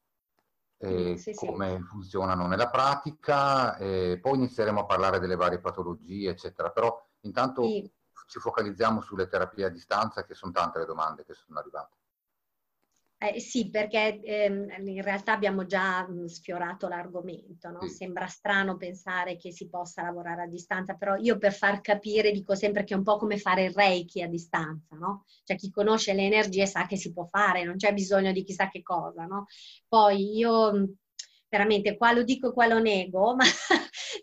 [0.81, 1.83] eh, sì, come sì.
[1.83, 6.71] funzionano nella pratica, eh, poi inizieremo a parlare delle varie patologie, eccetera.
[6.71, 7.91] Però intanto sì.
[8.27, 11.97] ci focalizziamo sulle terapie a distanza, che sono tante le domande che sono arrivate.
[13.21, 17.81] Eh, sì, perché ehm, in realtà abbiamo già mh, sfiorato l'argomento, no?
[17.81, 17.89] sì.
[17.89, 22.55] sembra strano pensare che si possa lavorare a distanza, però io per far capire dico
[22.55, 25.25] sempre che è un po' come fare il reiki a distanza, no?
[25.43, 28.69] cioè chi conosce le energie sa che si può fare, non c'è bisogno di chissà
[28.69, 29.25] che cosa.
[29.25, 29.47] No?
[29.89, 30.93] Poi io
[31.49, 33.43] veramente qua lo dico e qua lo nego, ma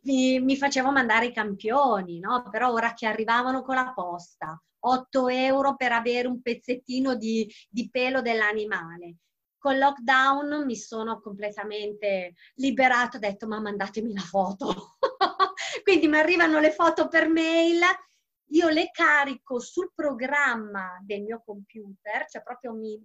[0.04, 2.48] mi, mi, facevo mandare i campioni, no?
[2.50, 7.88] però ora che arrivavano con la posta, 8 euro per avere un pezzettino di, di
[7.90, 9.16] pelo dell'animale.
[9.59, 14.96] Con lockdown mi sono completamente liberato, ho detto ma mandatemi la foto.
[15.83, 17.81] Quindi mi arrivano le foto per mail,
[18.51, 22.96] io le carico sul programma del mio computer, cioè proprio mi,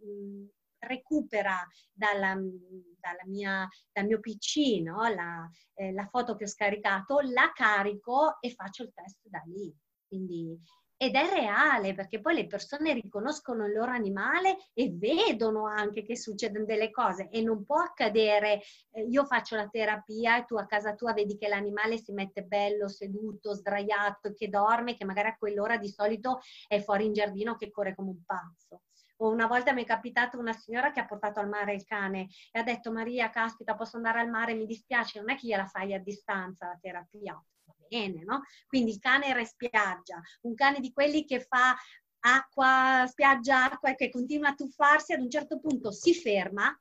[0.82, 5.08] recupera dalla, dalla mia, dal mio PC no?
[5.08, 9.74] la, eh, la foto che ho scaricato, la carico e faccio il test da lì.
[10.08, 10.58] Quindi
[11.01, 16.15] ed è reale perché poi le persone riconoscono il loro animale e vedono anche che
[16.15, 18.61] succedono delle cose e non può accadere
[18.91, 22.43] eh, io faccio la terapia e tu a casa tua vedi che l'animale si mette
[22.43, 27.55] bello seduto, sdraiato, che dorme, che magari a quell'ora di solito è fuori in giardino
[27.55, 28.83] che corre come un pazzo.
[29.17, 32.59] Una volta mi è capitato una signora che ha portato al mare il cane e
[32.59, 35.95] ha detto Maria, caspita, posso andare al mare, mi dispiace, non è che gliela fai
[35.95, 37.43] a distanza la terapia.
[37.91, 38.43] Bene, no?
[38.67, 41.75] Quindi il cane era in spiaggia, un cane di quelli che fa
[42.19, 46.73] acqua, spiaggia, acqua e che continua a tuffarsi, ad un certo punto si ferma,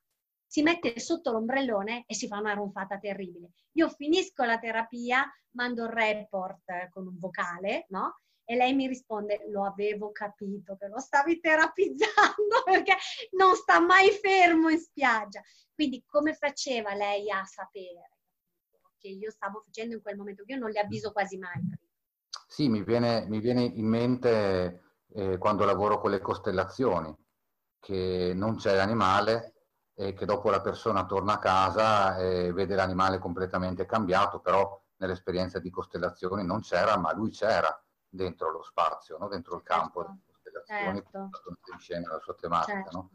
[0.46, 3.50] si mette sotto l'ombrellone e si fa una ronfata terribile.
[3.72, 8.20] Io finisco la terapia, mando il report con un vocale, no?
[8.44, 12.96] E lei mi risponde, lo avevo capito che lo stavi terapizzando perché
[13.32, 15.42] non sta mai fermo in spiaggia.
[15.74, 18.10] Quindi come faceva lei a sapere
[19.00, 20.44] che io stavo facendo in quel momento?
[20.46, 21.60] Io non le avviso quasi mai.
[22.46, 24.82] Sì, mi viene, mi viene in mente
[25.12, 27.16] eh, quando lavoro con le costellazioni,
[27.78, 29.54] che non c'è l'animale
[29.94, 35.58] e che dopo la persona torna a casa e vede l'animale completamente cambiato, però nell'esperienza
[35.58, 39.28] di costellazioni non c'era, ma lui c'era dentro lo spazio, no?
[39.28, 40.18] dentro il campo certo.
[40.42, 41.72] delle costellazioni, certo.
[41.72, 42.82] in scena la sua tematica.
[42.82, 42.96] Certo.
[42.96, 43.10] No?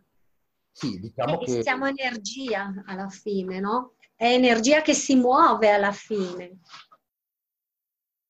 [0.72, 1.62] Sì, diciamo e che...
[1.62, 3.94] Siamo energia alla fine, no?
[4.16, 6.60] È energia che si muove alla fine.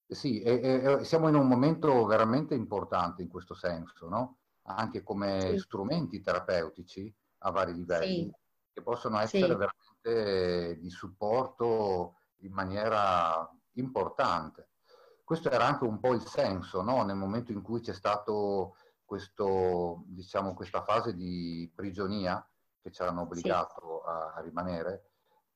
[0.08, 4.38] Sì, e, e, siamo in un momento veramente importante in questo senso, no?
[4.64, 5.60] Anche come sì.
[5.60, 8.34] strumenti terapeutici a vari livelli, sì.
[8.74, 9.56] che possono essere sì.
[9.56, 14.70] veramente di supporto in maniera importante.
[15.24, 17.04] Questo era anche un po' il senso, no?
[17.04, 22.48] Nel momento in cui c'è stato questo, diciamo, questa fase di prigionia
[22.82, 25.15] che ci hanno obbligato a rimanere,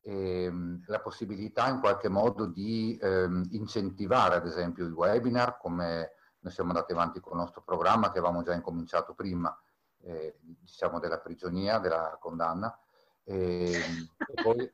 [0.10, 6.52] ehm, la possibilità in qualche modo di ehm, incentivare ad esempio i webinar, come noi
[6.52, 9.56] siamo andati avanti con il nostro programma che avevamo già incominciato prima,
[10.02, 12.78] eh, diciamo della prigionia, della condanna,
[13.24, 14.72] e, e poi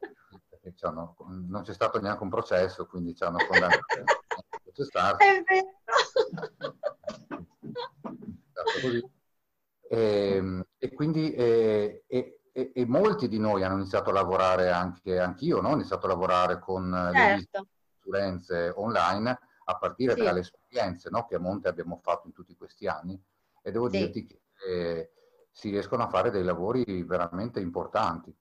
[1.48, 3.86] non c'è stato neanche un processo, quindi ci hanno condannato
[4.28, 5.26] a processarsi.
[5.28, 5.44] È
[8.82, 9.10] vero.
[9.88, 14.72] E, ehm, e, quindi eh, e, e, e, molti di noi hanno iniziato a lavorare
[14.72, 15.72] anche, anch'io, no?
[15.72, 17.60] ho iniziato a lavorare con certo.
[17.60, 17.68] le
[18.00, 20.24] consulenze online a partire sì.
[20.24, 21.26] dalle esperienze no?
[21.26, 23.22] che a Monte abbiamo fatto in tutti questi anni
[23.62, 23.98] e devo sì.
[23.98, 25.12] dirti che eh,
[25.52, 28.34] si riescono a fare dei lavori veramente importanti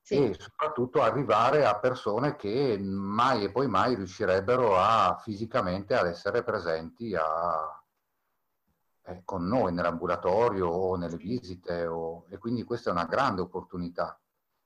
[0.00, 0.30] sì.
[0.30, 6.42] e soprattutto arrivare a persone che mai e poi mai riuscirebbero a fisicamente ad essere
[6.42, 7.84] presenti a,
[9.06, 14.18] eh, con noi nell'ambulatorio o nelle visite o, e quindi questa è una grande opportunità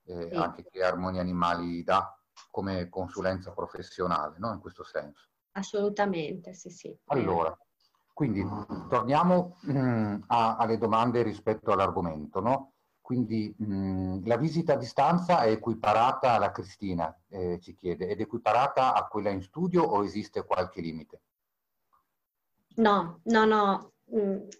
[0.05, 0.35] eh, sì.
[0.35, 2.14] anche che Armonia Animali dà
[2.50, 4.53] come consulenza professionale, no?
[4.53, 5.29] in questo senso.
[5.53, 6.96] Assolutamente, sì, sì.
[7.07, 7.57] Allora,
[8.12, 8.46] quindi
[8.88, 12.72] torniamo mh, mm, a, alle domande rispetto all'argomento, no?
[13.00, 18.20] Quindi mh, mm, la visita a distanza è equiparata alla Cristina, eh, ci chiede, ed
[18.20, 21.22] equiparata a quella in studio o esiste qualche limite?
[22.76, 23.92] No, no, no,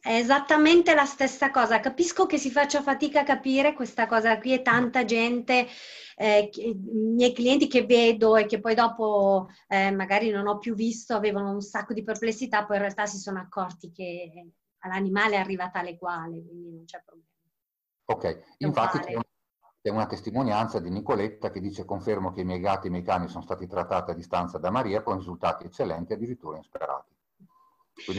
[0.01, 1.81] è esattamente la stessa cosa.
[1.81, 5.67] Capisco che si faccia fatica a capire questa cosa qui e tanta gente,
[6.17, 10.75] eh, i miei clienti che vedo e che poi dopo eh, magari non ho più
[10.75, 15.39] visto, avevano un sacco di perplessità, poi in realtà si sono accorti che all'animale è
[15.39, 17.29] arrivata l'eguale, quindi non c'è problema.
[18.07, 18.99] Ok, infatti
[19.83, 23.05] c'è una testimonianza di Nicoletta che dice confermo che i miei gatti e i miei
[23.05, 27.19] cani sono stati trattati a distanza da Maria con risultati eccellenti, addirittura insperati.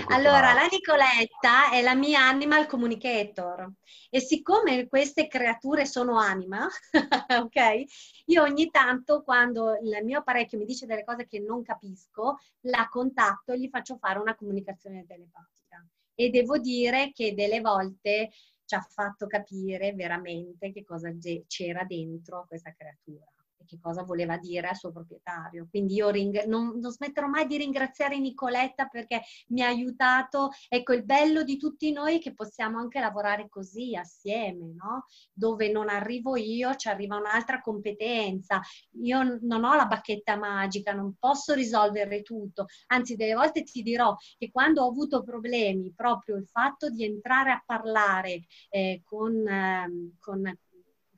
[0.08, 3.72] Allora, la Nicoletta è la mia animal communicator
[4.10, 6.68] e siccome queste creature sono anima,
[7.42, 7.84] ok?
[8.26, 12.88] Io ogni tanto quando il mio apparecchio mi dice delle cose che non capisco, la
[12.90, 15.86] contatto e gli faccio fare una comunicazione telepatica.
[16.14, 18.32] E devo dire che delle volte
[18.66, 21.10] ci ha fatto capire veramente che cosa
[21.48, 23.26] c'era dentro questa creatura
[23.66, 25.68] che cosa voleva dire al suo proprietario.
[25.70, 30.50] Quindi io ring- non, non, smetterò mai di ringraziare Nicoletta perché mi ha aiutato.
[30.70, 35.06] Ecco, il bello di tutti noi è che possiamo anche lavorare così assieme, no?
[35.34, 38.62] Dove non arrivo io, ci arriva un'altra competenza.
[39.02, 42.66] Io non ho la bacchetta magica, non posso risolvere tutto.
[42.88, 47.52] Anzi, delle volte ti dirò che quando ho avuto problemi, proprio il fatto di entrare
[47.52, 50.58] a parlare eh, con, eh, con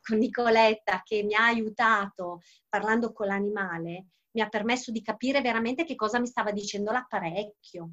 [0.03, 5.85] con Nicoletta che mi ha aiutato parlando con l'animale, mi ha permesso di capire veramente
[5.85, 7.89] che cosa mi stava dicendo l'apparecchio.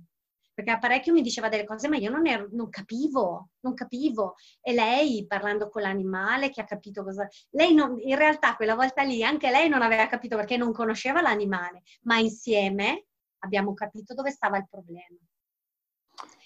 [0.52, 4.34] Perché l'apparecchio mi diceva delle cose, ma io non, ero, non capivo, non capivo.
[4.60, 7.26] E lei, parlando con l'animale, che ha capito cosa...
[7.50, 11.22] Lei non, in realtà quella volta lì anche lei non aveva capito perché non conosceva
[11.22, 13.06] l'animale, ma insieme
[13.38, 15.16] abbiamo capito dove stava il problema.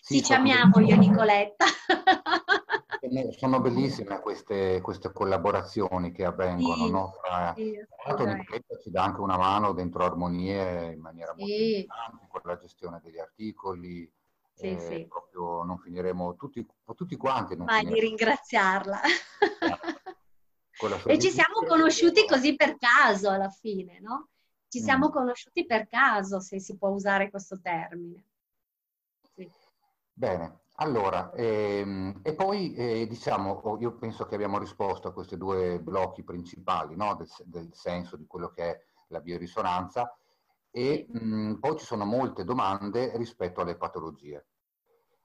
[0.00, 1.64] Sì, ci amiamo io e Nicoletta.
[3.32, 7.12] Sono bellissime queste, queste collaborazioni che avvengono, sì, no?
[7.22, 11.80] Tra, sì, l'altro Nicoletta ci dà anche una mano dentro Armonie in maniera molto sì.
[11.80, 14.10] importante con la gestione degli articoli.
[14.52, 15.06] Sì, eh, sì.
[15.06, 16.64] Proprio non finiremo tutti,
[16.94, 17.56] tutti quanti.
[17.56, 19.00] Non Mai di ringraziarla.
[21.06, 24.28] e ci siamo conosciuti così per caso alla fine, no?
[24.68, 25.12] Ci siamo mm.
[25.12, 28.24] conosciuti per caso, se si può usare questo termine.
[30.16, 35.78] Bene, allora, ehm, e poi eh, diciamo, io penso che abbiamo risposto a questi due
[35.80, 37.14] blocchi principali no?
[37.14, 40.18] del, del, senso di quello che è la biorisonanza
[40.70, 44.46] e mh, poi ci sono molte domande rispetto alle patologie.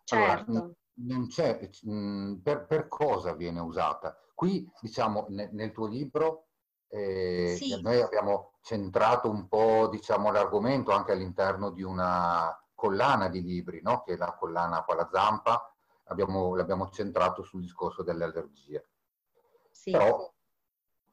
[0.03, 0.51] Certo.
[0.51, 4.15] Allora, non c'è, mh, per, per, cosa viene usata?
[4.35, 6.49] Qui, diciamo, ne, nel tuo libro
[6.89, 7.81] eh, sì.
[7.81, 14.01] noi abbiamo centrato un po', diciamo, l'argomento anche all'interno di una collana di libri, no?
[14.03, 15.75] che è la collana qua la zampa,
[16.05, 18.87] abbiamo, l'abbiamo centrato sul discorso delle allergie.
[19.69, 19.91] Sì.
[19.91, 20.33] Però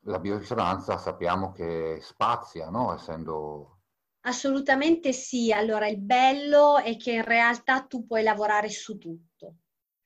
[0.02, 2.94] la biorisonanza sappiamo che spazia, no?
[2.94, 3.80] essendo...
[4.20, 5.52] Assolutamente sì.
[5.52, 9.25] Allora, il bello è che in realtà tu puoi lavorare su tutto.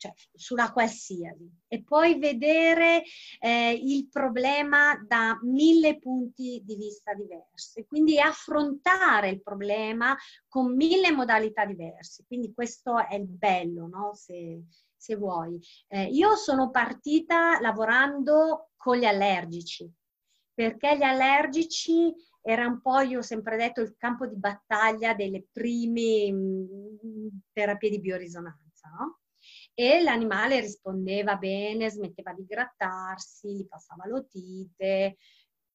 [0.01, 3.03] Cioè sulla qualsiasi, e poi vedere
[3.39, 10.17] eh, il problema da mille punti di vista diversi, quindi affrontare il problema
[10.49, 12.25] con mille modalità diverse.
[12.27, 14.15] Quindi questo è il bello, no?
[14.15, 14.63] Se,
[14.97, 15.61] se vuoi.
[15.89, 19.91] Eh, io sono partita lavorando con gli allergici,
[20.55, 25.47] perché gli allergici era un po', io ho sempre detto, il campo di battaglia delle
[25.53, 29.19] prime mh, mm, terapie di biorisonanza, no?
[29.75, 35.17] E l'animale rispondeva bene, smetteva di grattarsi, gli passava l'otite,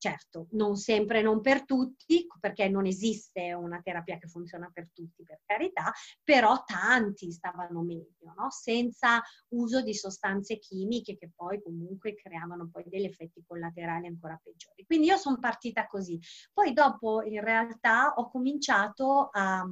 [0.05, 5.23] Certo, non sempre, non per tutti, perché non esiste una terapia che funziona per tutti,
[5.23, 5.91] per carità,
[6.23, 8.51] però tanti stavano meglio, no?
[8.51, 9.19] senza
[9.55, 14.85] uso di sostanze chimiche che poi comunque creavano poi degli effetti collaterali ancora peggiori.
[14.85, 16.19] Quindi io sono partita così.
[16.53, 19.65] Poi dopo in realtà ho cominciato a,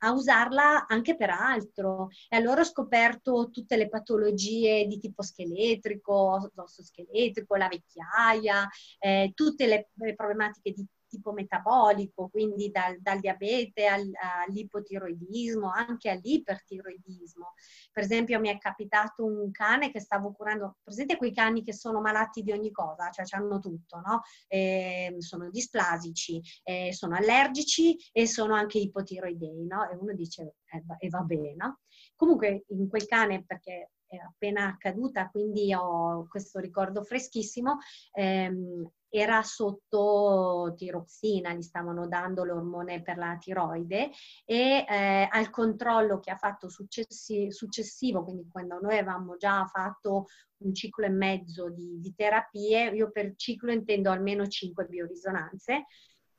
[0.00, 2.08] a usarla anche per altro.
[2.28, 9.32] E allora ho scoperto tutte le patologie di tipo scheletrico, l'osso scheletrico, la vecchiaia, eh,
[9.56, 14.10] le, le problematiche di tipo metabolico, quindi dal, dal diabete al,
[14.46, 17.54] all'ipotiroidismo, anche all'ipertiroidismo.
[17.92, 22.00] Per esempio mi è capitato un cane che stavo curando, presente quei cani che sono
[22.00, 24.22] malati di ogni cosa, cioè hanno tutto, no?
[24.48, 29.88] Eh, sono displasici, eh, sono allergici e sono anche ipotiroidei, no?
[29.88, 31.80] E uno dice, eh, e va bene, no?
[32.14, 37.78] Comunque in quel cane, perché è appena accaduta, quindi ho questo ricordo freschissimo,
[38.12, 44.10] ehm, era sotto tiroxina, gli stavano dando l'ormone per la tiroide
[44.44, 50.26] e eh, al controllo che ha fatto successi- successivo, quindi quando noi avevamo già fatto
[50.58, 55.86] un ciclo e mezzo di, di terapie, io per ciclo intendo almeno 5 biorisonanze,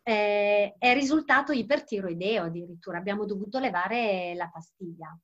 [0.03, 5.17] eh, è risultato ipertiroideo addirittura, abbiamo dovuto levare la pastiglia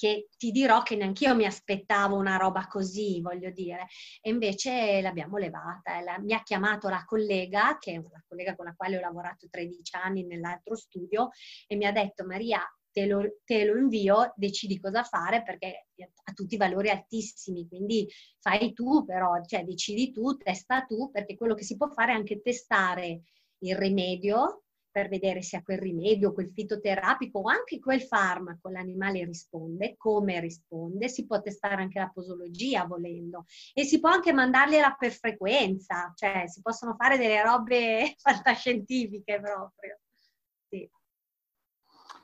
[0.00, 3.86] che ti dirò che neanch'io mi aspettavo una roba così, voglio dire,
[4.22, 6.00] e invece l'abbiamo levata.
[6.20, 9.96] Mi ha chiamato la collega, che è la collega con la quale ho lavorato 13
[9.96, 11.28] anni nell'altro studio,
[11.66, 16.32] e mi ha detto Maria, te lo, te lo, invio, decidi cosa fare perché ha
[16.32, 21.52] tutti i valori altissimi, quindi fai tu però, cioè decidi tu, testa tu, perché quello
[21.52, 23.20] che si può fare è anche testare
[23.58, 29.24] il rimedio per vedere se a quel rimedio, quel fitoterapico o anche quel farmaco l'animale
[29.24, 34.96] risponde, come risponde, si può testare anche la posologia volendo e si può anche mandargliela
[34.98, 40.00] per frequenza, cioè si possono fare delle robe fantascientifiche proprio.
[40.68, 40.88] Sì.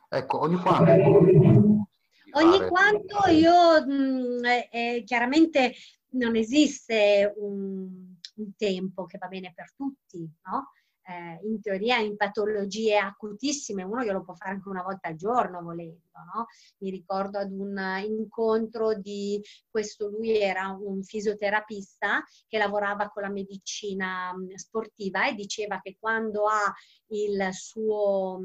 [0.09, 1.85] Ecco, ogni quanto...
[2.33, 5.73] Ogni quanto io, mh, eh, chiaramente
[6.11, 10.73] non esiste un, un tempo che va bene per tutti, no?
[11.07, 15.63] Eh, in teoria in patologie acutissime, uno glielo può fare anche una volta al giorno
[15.63, 16.01] volendo,
[16.35, 16.47] no?
[16.79, 19.41] Mi ricordo ad un incontro di
[19.71, 26.47] questo, lui era un fisioterapista che lavorava con la medicina sportiva e diceva che quando
[26.47, 26.75] ha
[27.09, 28.41] il suo,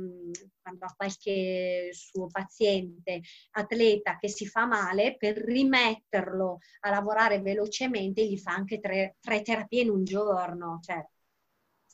[0.62, 8.24] quando ha qualche suo paziente atleta che si fa male, per rimetterlo a lavorare velocemente
[8.26, 11.03] gli fa anche tre, tre terapie in un giorno, cioè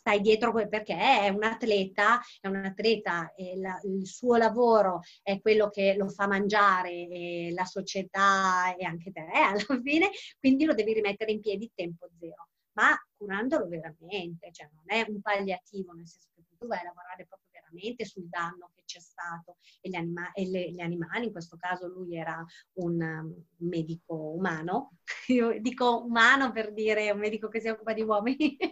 [0.08, 5.70] stai dietro perché è un atleta, è un atleta la, il suo lavoro è quello
[5.70, 10.94] che lo fa mangiare la società e anche te eh, alla fine, quindi lo devi
[10.94, 16.30] rimettere in piedi tempo zero, ma curandolo veramente, cioè non è un palliativo, nel senso
[16.34, 20.32] che tu vai a lavorare proprio veramente sul danno che c'è stato e gli, anima-
[20.32, 22.44] e le, gli animali, in questo caso lui era
[22.74, 24.98] un um, medico umano,
[25.28, 28.68] io dico umano per dire un medico che si occupa di uomini, e,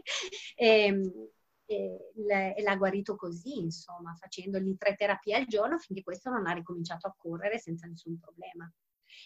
[0.55, 1.29] ehm,
[1.67, 2.11] e,
[2.55, 7.07] e, l'ha guarito così, insomma, facendogli tre terapie al giorno finché questo non ha ricominciato
[7.07, 8.71] a correre senza nessun problema.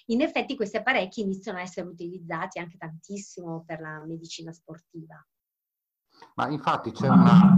[0.08, 5.26] In effetti questi apparecchi iniziano a essere utilizzati anche tantissimo per la medicina sportiva.
[6.36, 7.58] Ma infatti c'è una,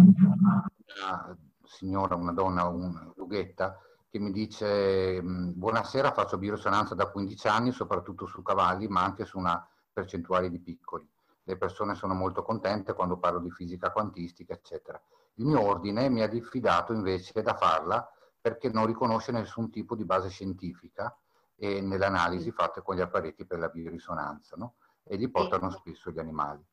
[0.96, 1.38] una
[1.72, 8.26] signora, una donna, una rughetta, che mi dice buonasera, faccio biorisonanza da 15 anni, soprattutto
[8.26, 11.08] su cavalli, ma anche su una percentuale di piccoli.
[11.44, 15.02] Le persone sono molto contente quando parlo di fisica quantistica, eccetera.
[15.36, 18.08] Il mio ordine mi ha diffidato invece da farla
[18.40, 21.18] perché non riconosce nessun tipo di base scientifica
[21.56, 24.76] e nelle analisi fatte con gli apparecchi per la biorisonanza, no?
[25.04, 26.64] E gli portano spesso gli animali.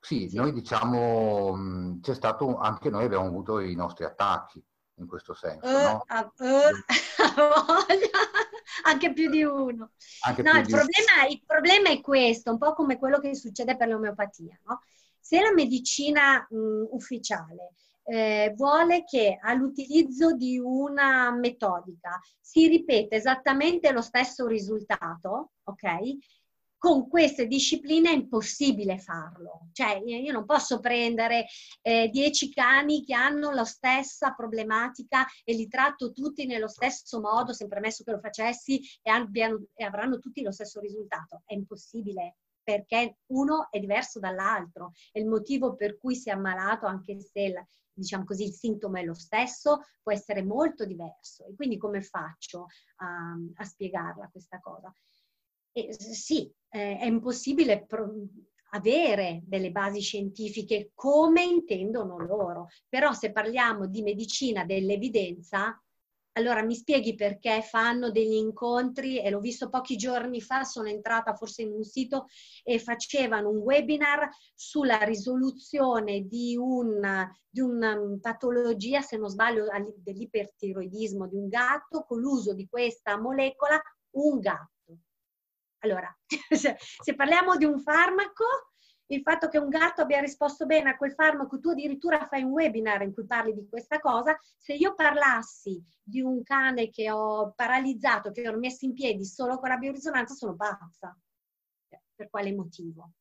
[0.00, 4.64] Sì, noi diciamo, c'è stato, anche noi abbiamo avuto i nostri attacchi
[4.98, 6.04] in questo senso, uh, no?
[6.08, 7.84] Uh, uh,
[8.84, 9.92] anche più di uno.
[10.26, 13.76] Anche no, il, di problema, il, problema, è questo, un po' come quello che succede
[13.76, 14.82] per l'omeopatia, no?
[15.20, 17.74] Se la medicina mh, ufficiale
[18.04, 25.84] eh, vuole che all'utilizzo di una metodica si ripete esattamente lo stesso risultato, ok?
[26.78, 29.68] Con queste discipline è impossibile farlo.
[29.72, 31.46] Cioè, io non posso prendere
[31.82, 37.52] eh, dieci cani che hanno la stessa problematica e li tratto tutti nello stesso modo,
[37.52, 41.42] sempre messo che lo facessi, e, abbiano, e avranno tutti lo stesso risultato.
[41.44, 44.92] È impossibile perché uno è diverso dall'altro.
[45.10, 48.98] È il motivo per cui si è ammalato, anche se il, diciamo così, il sintomo
[48.98, 51.44] è lo stesso, può essere molto diverso.
[51.46, 52.66] E quindi come faccio
[52.96, 54.92] a, a spiegarla questa cosa?
[55.72, 58.12] E, sì, eh, è impossibile pro-
[58.70, 65.80] avere delle basi scientifiche come intendono loro, però se parliamo di medicina dell'evidenza,
[66.32, 71.34] allora mi spieghi perché fanno degli incontri e l'ho visto pochi giorni fa, sono entrata
[71.34, 72.26] forse in un sito
[72.62, 79.64] e facevano un webinar sulla risoluzione di, un, di una patologia, se non sbaglio,
[79.96, 84.77] dell'ipertiroidismo di un gatto con l'uso di questa molecola, un gatto.
[85.80, 86.14] Allora,
[86.50, 88.44] se parliamo di un farmaco,
[89.10, 92.50] il fatto che un gatto abbia risposto bene a quel farmaco, tu addirittura fai un
[92.50, 97.52] webinar in cui parli di questa cosa, se io parlassi di un cane che ho
[97.54, 101.16] paralizzato, che ho messo in piedi solo con la biorisonanza, sono pazza.
[102.14, 103.12] Per quale motivo?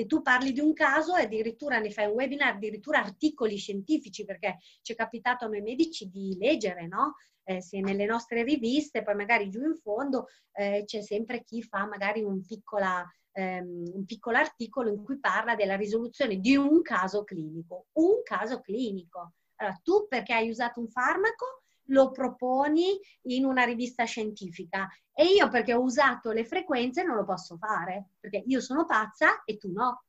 [0.00, 4.24] Se tu parli di un caso e addirittura ne fai un webinar, addirittura articoli scientifici,
[4.24, 7.16] perché ci è capitato a noi medici di leggere, no?
[7.44, 11.86] Eh, se nelle nostre riviste, poi magari giù in fondo eh, c'è sempre chi fa
[11.86, 17.22] magari un piccola ehm, un piccolo articolo in cui parla della risoluzione di un caso
[17.22, 17.88] clinico.
[17.92, 19.34] Un caso clinico.
[19.56, 21.59] Allora, tu perché hai usato un farmaco
[21.90, 27.24] lo proponi in una rivista scientifica e io perché ho usato le frequenze non lo
[27.24, 30.04] posso fare, perché io sono pazza e tu no.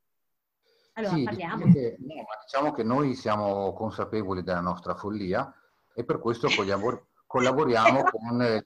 [0.93, 1.71] Allora sì, parliamo.
[1.71, 2.13] Che, no,
[2.43, 5.53] diciamo che noi siamo consapevoli della nostra follia
[5.93, 6.47] e per questo
[7.25, 8.65] collaboriamo con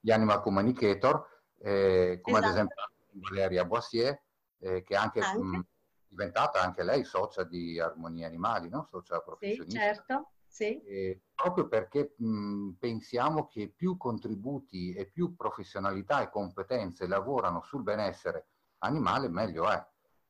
[0.00, 1.26] gli Animal Communicator,
[1.58, 2.50] eh, come esatto.
[2.50, 2.76] ad esempio
[3.12, 4.20] Valeria Boissier,
[4.58, 5.42] eh, che è anche, anche.
[5.42, 5.66] Mh,
[6.14, 8.86] diventata anche lei socia di Armonia Animali, no?
[8.88, 9.80] socia professionista.
[9.80, 10.33] Sì, certo.
[10.54, 10.80] Sì.
[10.84, 17.82] Eh, proprio perché mh, pensiamo che più contributi e più professionalità e competenze lavorano sul
[17.82, 18.46] benessere
[18.78, 19.84] animale, meglio è.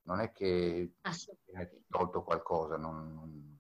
[0.04, 0.94] Non è che
[1.52, 3.58] è tolto qualcosa, non, non,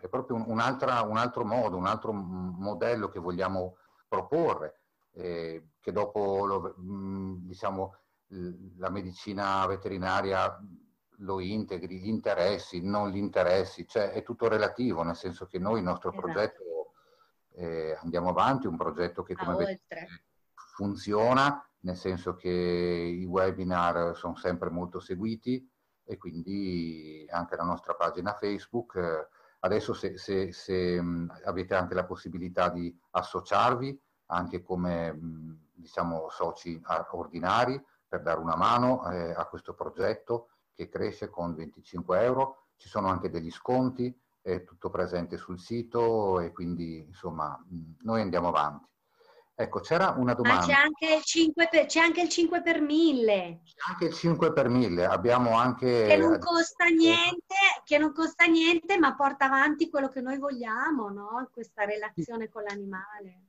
[0.00, 3.76] è proprio un, un, un, altro modo, un altro modello che vogliamo
[4.08, 4.80] proporre,
[5.12, 7.94] eh, che dopo lo, mh, diciamo,
[8.78, 10.58] la medicina veterinaria
[11.24, 15.78] lo integri, gli interessi, non gli interessi, cioè è tutto relativo, nel senso che noi
[15.78, 16.26] il nostro esatto.
[16.26, 16.92] progetto
[17.54, 19.82] eh, andiamo avanti, un progetto che come
[20.54, 25.68] funziona, nel senso che i webinar sono sempre molto seguiti
[26.04, 28.96] e quindi anche la nostra pagina Facebook.
[28.96, 29.28] Eh,
[29.60, 36.28] adesso se, se, se mh, avete anche la possibilità di associarvi anche come mh, diciamo
[36.30, 36.80] soci
[37.12, 42.66] ordinari, per dare una mano eh, a questo progetto che cresce con 25 euro.
[42.76, 47.58] Ci sono anche degli sconti, è tutto presente sul sito e quindi insomma
[48.02, 48.86] noi andiamo avanti.
[49.56, 50.66] Ecco, c'era una domanda.
[50.66, 53.60] Ma c'è anche, il 5 per, c'è anche il 5 per 1000.
[53.64, 56.06] C'è anche il 5 per 1000, abbiamo anche...
[56.06, 57.54] Che non costa niente,
[57.84, 61.48] che non costa niente, ma porta avanti quello che noi vogliamo, no?
[61.52, 62.50] Questa relazione sì.
[62.50, 63.42] con l'animale.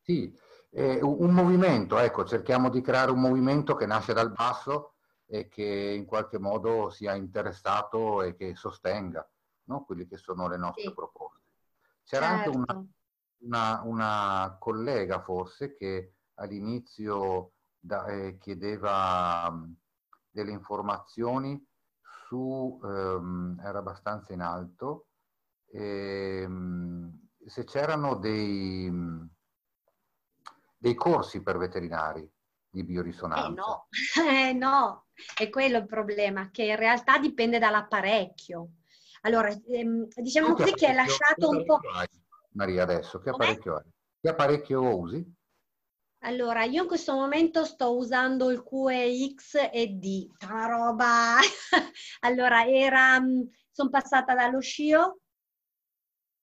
[0.00, 0.36] Sì,
[0.70, 4.91] eh, un movimento, ecco, cerchiamo di creare un movimento che nasce dal basso
[5.32, 9.26] e che in qualche modo sia interessato e che sostenga
[9.64, 9.82] no?
[9.84, 10.92] quelle che sono le nostre sì.
[10.92, 11.40] proposte.
[12.04, 12.50] C'era certo.
[12.50, 12.86] anche una,
[13.38, 19.74] una, una, collega forse che all'inizio da, eh, chiedeva um,
[20.28, 21.66] delle informazioni
[22.26, 25.06] su, um, era abbastanza in alto,
[25.66, 28.90] e, um, se c'erano dei
[30.82, 32.28] dei corsi per veterinari
[32.68, 33.48] di biorisonanza?
[33.48, 33.86] Eh no,
[34.28, 35.04] eh no,
[35.36, 38.68] è quello il problema, che in realtà dipende dall'apparecchio.
[39.22, 41.78] Allora, ehm, diciamo così che è lasciato un po'...
[41.94, 42.06] Hai,
[42.52, 43.84] Maria, adesso, che apparecchio hai?
[44.20, 45.34] Che apparecchio usi?
[46.24, 51.36] Allora, io in questo momento sto usando il QEX e D, una roba...
[52.20, 53.20] allora, era...
[53.20, 55.21] Mm, Sono passata dallo Scio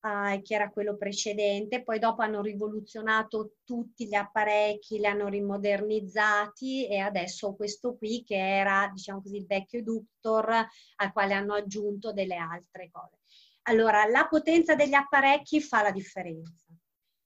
[0.01, 6.87] eh, che era quello precedente, poi dopo hanno rivoluzionato tutti gli apparecchi, li hanno rimodernizzati
[6.87, 12.13] e adesso questo qui che era diciamo così il vecchio Ductor al quale hanno aggiunto
[12.13, 13.17] delle altre cose.
[13.63, 16.65] Allora, la potenza degli apparecchi fa la differenza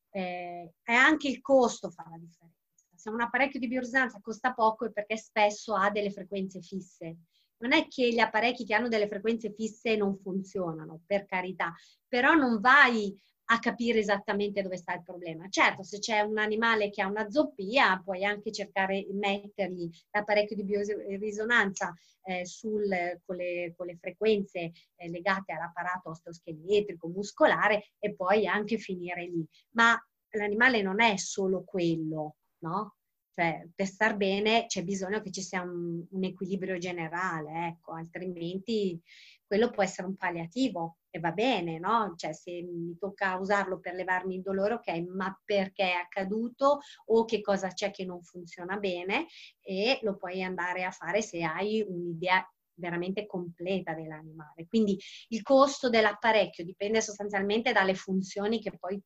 [0.09, 2.61] eh, e anche il costo fa la differenza.
[2.95, 7.17] Se un apparecchio di biorisonanza costa poco è perché spesso ha delle frequenze fisse
[7.63, 11.73] non è che gli apparecchi che hanno delle frequenze fisse non funzionano, per carità,
[12.07, 15.47] però non vai a capire esattamente dove sta il problema.
[15.47, 20.55] Certo, se c'è un animale che ha una zoppia, puoi anche cercare di mettergli l'apparecchio
[20.57, 21.93] di biorisonanza
[22.23, 22.89] eh, sul,
[23.25, 29.45] con, le, con, le, frequenze eh, legate all'apparato osteoscheletrico, muscolare e poi anche finire lì.
[29.71, 29.97] Ma
[30.31, 32.95] l'animale non è solo quello, no?
[33.35, 39.01] Cioè, per star bene c'è bisogno che ci sia un, un equilibrio generale, ecco, altrimenti
[39.43, 42.13] quello può essere un palliativo e va bene, no?
[42.15, 47.25] Cioè se mi tocca usarlo per levarmi il dolore, ok, ma perché è accaduto o
[47.25, 49.27] che cosa c'è che non funziona bene
[49.61, 54.65] e lo puoi andare a fare se hai un'idea veramente completa dell'animale.
[54.67, 54.97] Quindi
[55.29, 58.99] il costo dell'apparecchio dipende sostanzialmente dalle funzioni che poi,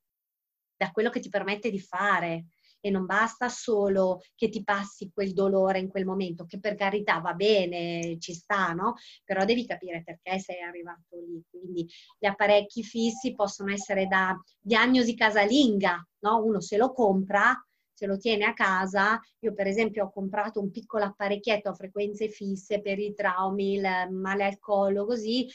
[0.75, 2.45] da quello che ti permette di fare
[2.79, 7.19] e non basta solo che ti passi quel dolore in quel momento, che per carità
[7.19, 8.95] va bene, ci sta, no?
[9.23, 11.41] Però devi capire perché sei arrivato lì.
[11.49, 16.43] Quindi gli apparecchi fissi possono essere da diagnosi casalinga, no?
[16.43, 17.55] Uno se lo compra,
[17.97, 19.19] se lo tiene a casa.
[19.39, 23.87] Io per esempio ho comprato un piccolo apparecchietto a frequenze fisse per i traumi, il
[24.11, 25.47] male al collo, così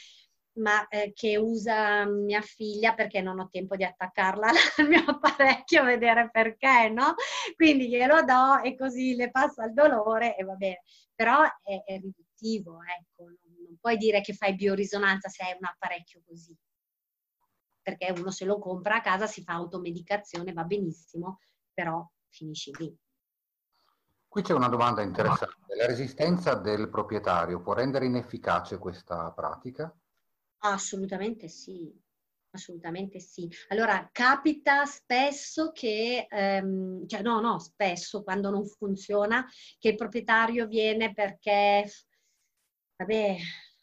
[0.55, 4.47] ma eh, che usa mia figlia perché non ho tempo di attaccarla
[4.77, 7.15] al mio apparecchio vedere perché, no?
[7.55, 10.83] Quindi glielo do e così le passa il dolore e va bene.
[11.15, 16.21] Però è, è riduttivo, ecco, non puoi dire che fai biorisonanza se hai un apparecchio
[16.25, 16.55] così.
[17.81, 21.39] Perché uno se lo compra a casa si fa automedicazione, va benissimo,
[21.73, 22.95] però finisci lì.
[24.27, 25.75] Qui c'è una domanda interessante.
[25.77, 29.93] La resistenza del proprietario può rendere inefficace questa pratica?
[30.65, 31.93] Assolutamente sì,
[32.51, 33.49] assolutamente sì.
[33.69, 39.45] Allora, capita spesso che, ehm, cioè no, no, spesso quando non funziona,
[39.77, 41.85] che il proprietario viene perché,
[42.97, 43.35] vabbè,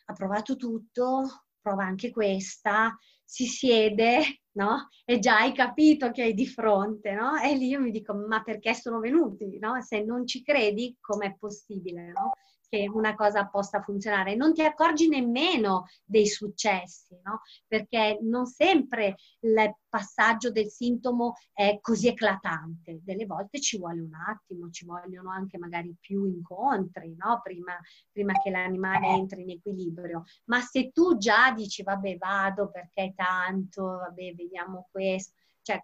[0.06, 1.22] ha provato tutto,
[1.60, 4.88] prova anche questa, si siede, no?
[5.04, 7.36] E già hai capito che hai di fronte, no?
[7.40, 9.80] E lì io mi dico, ma perché sono venuti, no?
[9.82, 12.30] Se non ci credi, com'è possibile, no?
[12.70, 17.42] Che una cosa possa funzionare, non ti accorgi nemmeno dei successi, no?
[17.66, 24.14] Perché non sempre il passaggio del sintomo è così eclatante, delle volte ci vuole un
[24.14, 27.40] attimo, ci vogliono anche magari più incontri, no?
[27.42, 27.76] Prima,
[28.12, 30.22] prima che l'animale entri in equilibrio.
[30.44, 35.82] Ma se tu già dici, vabbè, vado perché tanto, vabbè, vediamo questo, cioè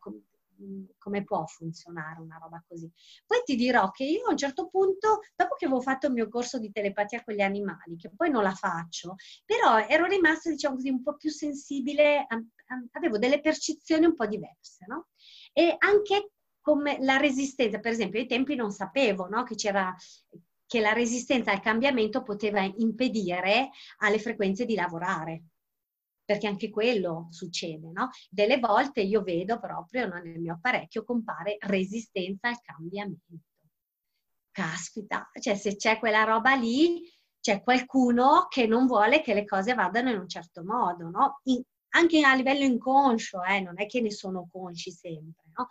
[0.98, 2.90] come può funzionare una roba così.
[3.26, 6.28] Poi ti dirò che io a un certo punto, dopo che avevo fatto il mio
[6.28, 10.76] corso di telepatia con gli animali, che poi non la faccio, però ero rimasta, diciamo
[10.76, 12.26] così, un po' più sensibile,
[12.92, 15.09] avevo delle percezioni un po' diverse, no?
[15.52, 16.30] E anche
[16.61, 19.44] come la resistenza, per esempio, ai tempi non sapevo no?
[19.44, 19.94] che c'era
[20.66, 25.44] che la resistenza al cambiamento poteva impedire alle frequenze di lavorare
[26.27, 28.11] perché anche quello succede, no?
[28.29, 33.37] Delle volte io vedo proprio no, nel mio apparecchio compare resistenza al cambiamento.
[34.51, 37.09] Caspita, cioè se c'è quella roba lì,
[37.41, 41.41] c'è qualcuno che non vuole che le cose vadano in un certo modo, no?
[41.45, 45.68] In, anche a livello inconscio, eh, non è che ne sono consci sempre, no?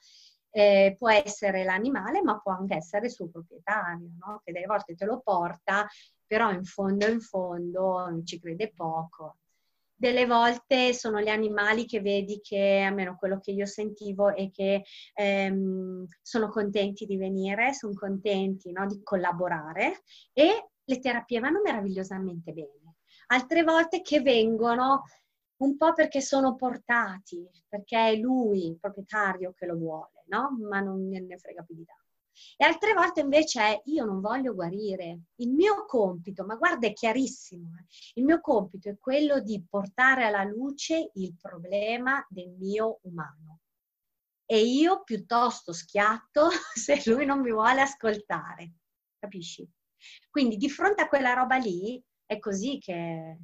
[0.51, 4.41] Eh, può essere l'animale, ma può anche essere il suo proprietario, no?
[4.41, 5.86] Che delle volte te lo porta,
[6.26, 9.39] però in fondo, in fondo ci crede poco
[10.06, 14.84] delle volte sono gli animali che vedi che, almeno quello che io sentivo, è che
[15.16, 22.51] ehm, sono contenti di venire, sono contenti no, di collaborare e le terapie vanno meravigliosamente
[22.51, 22.97] bene.
[23.28, 25.06] Altre volte che vengono
[25.58, 30.56] un po' perché sono portati, perché è lui, il proprietario, che lo vuole, no?
[30.70, 32.05] Ma non ne frega più di tanto.
[32.57, 35.21] E altre volte invece è io non voglio guarire.
[35.36, 37.86] Il mio compito, ma guarda è chiarissimo, eh?
[38.15, 43.59] il mio compito è quello di portare alla luce il problema del mio umano.
[44.45, 48.73] E io piuttosto schiatto se lui non mi vuole ascoltare.
[49.17, 49.67] Capisci?
[50.29, 53.38] Quindi di fronte a quella roba lì è così che,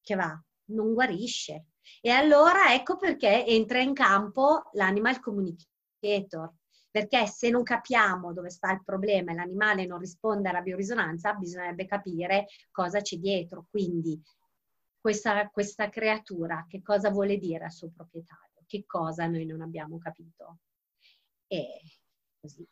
[0.00, 0.40] che va,
[0.70, 1.66] non guarisce.
[2.00, 6.52] E allora ecco perché entra in campo l'animal communicator,
[6.90, 11.86] perché se non capiamo dove sta il problema e l'animale non risponde alla biorisonanza, bisognerebbe
[11.86, 13.66] capire cosa c'è dietro.
[13.70, 14.20] Quindi
[15.00, 18.62] questa, questa creatura che cosa vuole dire al suo proprietario?
[18.66, 20.58] Che cosa noi non abbiamo capito?
[21.46, 21.80] E
[22.40, 22.66] così.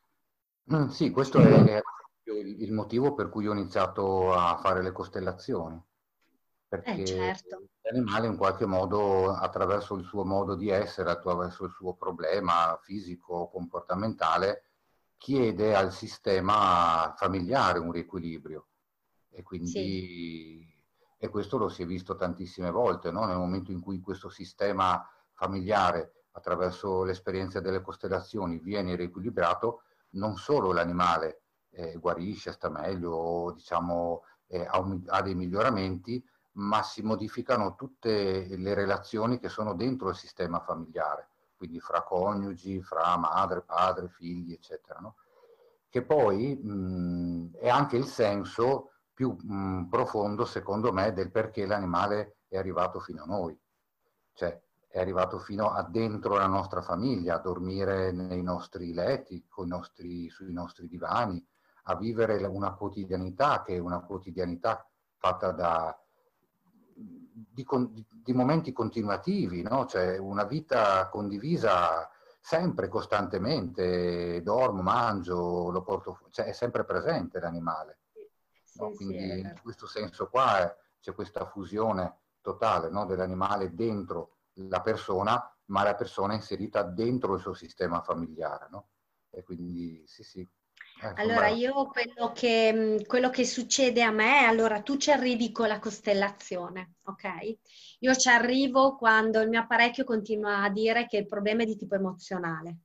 [0.72, 1.82] Mm, sì, questo è
[2.24, 5.80] il motivo per cui ho iniziato a fare le costellazioni
[6.68, 7.68] perché eh, certo.
[7.82, 13.48] l'animale in qualche modo attraverso il suo modo di essere, attraverso il suo problema fisico,
[13.48, 14.62] comportamentale,
[15.16, 18.68] chiede al sistema familiare un riequilibrio
[19.30, 20.66] e quindi sì.
[21.18, 23.24] e questo lo si è visto tantissime volte, no?
[23.24, 30.72] nel momento in cui questo sistema familiare attraverso l'esperienza delle costellazioni viene riequilibrato, non solo
[30.72, 36.22] l'animale eh, guarisce, sta meglio, diciamo, eh, ha, un, ha, dei miglioramenti,
[36.57, 42.82] ma si modificano tutte le relazioni che sono dentro il sistema familiare, quindi fra coniugi,
[42.82, 44.98] fra madre, padre, figli, eccetera.
[45.00, 45.16] No?
[45.88, 52.36] Che poi mh, è anche il senso più mh, profondo, secondo me, del perché l'animale
[52.48, 53.59] è arrivato fino a noi.
[54.32, 60.30] Cioè, è arrivato fino a dentro la nostra famiglia, a dormire nei nostri letti, nostri,
[60.30, 61.44] sui nostri divani,
[61.84, 65.98] a vivere una quotidianità che è una quotidianità fatta da,
[67.37, 67.66] di,
[68.09, 69.84] di momenti continuativi, no?
[69.84, 72.09] cioè una vita condivisa
[72.41, 77.99] sempre, costantemente, dormo, mangio, lo porto, cioè è sempre presente l'animale.
[78.76, 78.93] No?
[78.93, 83.05] Quindi sì, in questo senso qua è, c'è questa fusione totale no?
[83.05, 88.68] dell'animale dentro la persona, ma la persona inserita dentro il suo sistema familiare.
[88.70, 88.89] No?
[89.30, 90.49] E quindi sì, sì.
[91.03, 95.68] Eh, allora, io quello che, quello che succede a me, allora tu ci arrivi con
[95.68, 97.59] la costellazione, ok?
[98.01, 101.76] Io ci arrivo quando il mio apparecchio continua a dire che il problema è di
[101.76, 102.78] tipo emozionale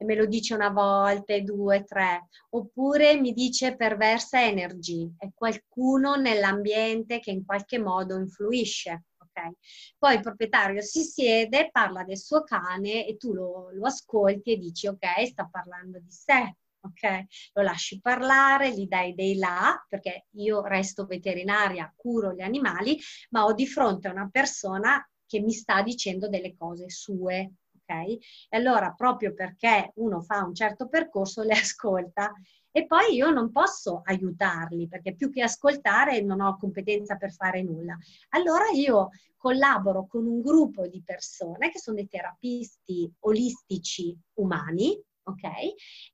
[0.00, 6.14] e me lo dice una volta, due, tre, oppure mi dice perversa energy, è qualcuno
[6.14, 9.04] nell'ambiente che in qualche modo influisce.
[9.18, 9.52] Okay.
[9.98, 14.56] Poi il proprietario si siede, parla del suo cane e tu lo, lo ascolti e
[14.56, 17.24] dici ok, sta parlando di sé, ok?
[17.54, 22.98] Lo lasci parlare, gli dai dei là, perché io resto veterinaria, curo gli animali,
[23.30, 28.06] ma ho di fronte una persona che mi sta dicendo delle cose sue, ok?
[28.48, 32.32] E allora proprio perché uno fa un certo percorso le ascolta
[32.72, 37.62] e poi io non posso aiutarli perché più che ascoltare non ho competenza per fare
[37.62, 37.96] nulla.
[38.30, 45.00] Allora io collaboro con un gruppo di persone che sono dei terapisti olistici umani,
[45.30, 45.44] ok?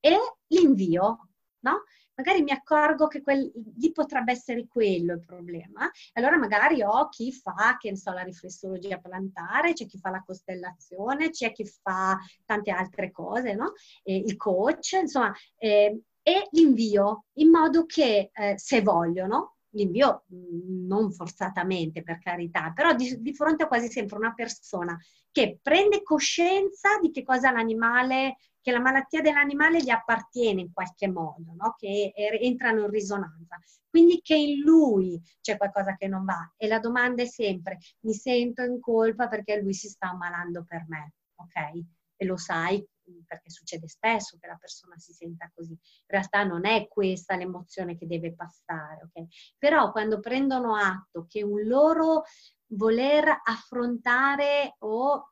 [0.01, 0.17] E
[0.49, 1.29] li invio,
[1.61, 1.83] no?
[2.17, 5.91] magari mi accorgo che quel, lì potrebbe essere quello il problema.
[6.15, 10.23] Allora magari ho chi fa, che ne so, la riflessologia plantare, c'è chi fa la
[10.25, 13.75] costellazione, c'è chi fa tante altre cose, no?
[14.03, 20.87] E il coach, insomma, eh, e l'invio in modo che eh, se vogliono, l'invio mm,
[20.87, 24.99] non forzatamente per carità, però di, di, fronte a quasi sempre una persona
[25.31, 31.07] che prende coscienza di che cosa l'animale che la malattia dell'animale gli appartiene in qualche
[31.07, 31.77] modo, no?
[31.79, 33.61] che entrano in risonanza.
[33.89, 36.53] Quindi che in lui c'è qualcosa che non va.
[36.57, 40.85] E la domanda è sempre, mi sento in colpa perché lui si sta ammalando per
[40.89, 41.85] me, ok?
[42.17, 42.85] E lo sai
[43.27, 45.73] perché succede spesso che la persona si senta così.
[45.73, 49.55] In realtà non è questa l'emozione che deve passare, ok?
[49.59, 52.25] Però quando prendono atto che un loro
[52.69, 55.31] voler affrontare o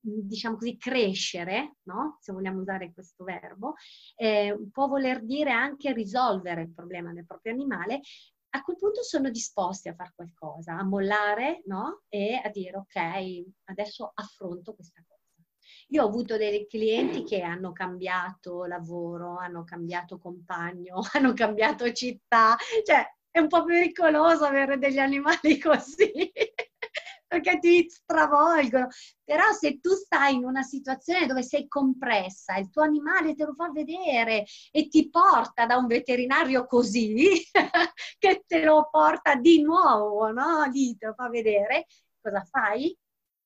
[0.00, 2.16] diciamo così, crescere, no?
[2.20, 3.74] se vogliamo usare questo verbo,
[4.16, 8.00] eh, può voler dire anche risolvere il problema del proprio animale,
[8.52, 12.02] a quel punto sono disposti a fare qualcosa, a mollare no?
[12.08, 15.19] e a dire ok, adesso affronto questa cosa.
[15.92, 22.56] Io ho avuto dei clienti che hanno cambiato lavoro, hanno cambiato compagno, hanno cambiato città,
[22.84, 26.32] cioè è un po' pericoloso avere degli animali così
[27.30, 28.88] perché ti stravolgono.
[29.24, 33.54] Però se tu stai in una situazione dove sei compressa, il tuo animale te lo
[33.54, 37.40] fa vedere e ti porta da un veterinario così,
[38.18, 40.64] che te lo porta di nuovo, no?
[40.72, 41.86] Lì te lo fa vedere,
[42.20, 42.96] cosa fai?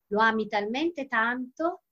[0.09, 1.82] Lo ami talmente tanto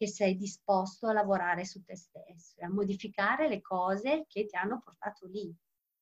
[0.00, 4.56] che sei disposto a lavorare su te stesso e a modificare le cose che ti
[4.56, 5.54] hanno portato lì.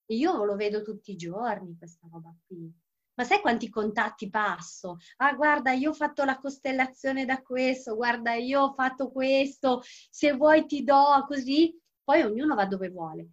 [0.07, 2.73] E io lo vedo tutti i giorni questa roba qui
[3.19, 4.99] ma sai quanti contatti passo?
[5.17, 10.35] Ah, guarda, io ho fatto la costellazione da questo, guarda, io ho fatto questo, se
[10.35, 13.31] vuoi ti do così, poi ognuno va dove vuole.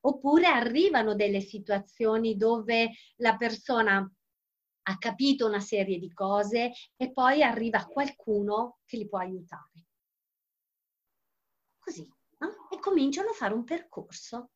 [0.00, 4.12] Oppure arrivano delle situazioni dove la persona
[4.88, 9.87] ha capito una serie di cose e poi arriva qualcuno che li può aiutare.
[11.88, 12.06] Così,
[12.40, 12.68] no?
[12.70, 14.50] E cominciano a fare un percorso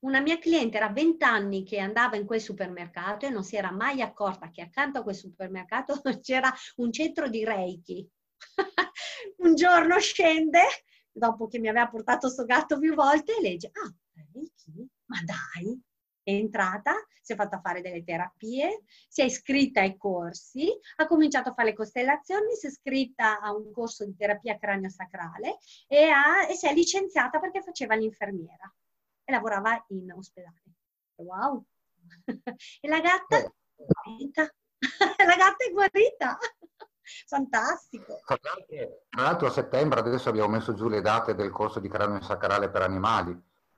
[0.00, 3.70] una mia cliente era 20 anni che andava in quel supermercato e non si era
[3.70, 8.08] mai accorta che accanto a quel supermercato c'era un centro di Reiki.
[9.44, 10.62] un giorno scende,
[11.10, 14.88] dopo che mi aveva portato sto gatto più volte, e legge, ah, Reiki?
[15.04, 15.78] Ma dai,
[16.22, 21.50] è entrata, si è fatta fare delle terapie, si è iscritta ai corsi, ha cominciato
[21.50, 26.46] a fare le costellazioni, si è iscritta a un corso di terapia cranio-sacrale e, ha,
[26.48, 28.72] e si è licenziata perché faceva l'infermiera
[29.24, 30.62] e lavorava in ospedale.
[31.16, 31.64] Wow!
[32.80, 33.52] e la gatta?
[33.76, 34.42] Contenta,
[35.26, 36.38] la gatta è guarita!
[37.26, 38.20] Fantastico!
[38.24, 42.70] Tra l'altro a settembre adesso abbiamo messo giù le date del corso di cranio sacrale
[42.70, 43.36] per animali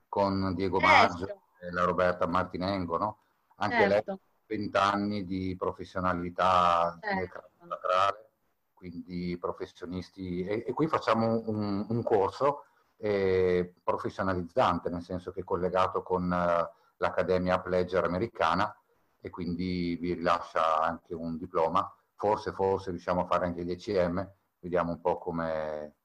[0.08, 1.41] con Diego Maggio certo.
[1.70, 3.18] La Roberta Martinengo, no?
[3.56, 4.20] Anche certo.
[4.46, 7.50] lei 20 anni di professionalità certo.
[7.68, 8.30] sacrale,
[8.74, 10.44] quindi professionisti.
[10.44, 12.64] E, e qui facciamo un, un corso
[12.96, 18.74] eh, professionalizzante, nel senso che è collegato con eh, l'Accademia Pledger americana
[19.20, 24.28] e quindi vi rilascia anche un diploma forse, forse riusciamo a fare anche il 10M,
[24.60, 25.96] vediamo un po' come,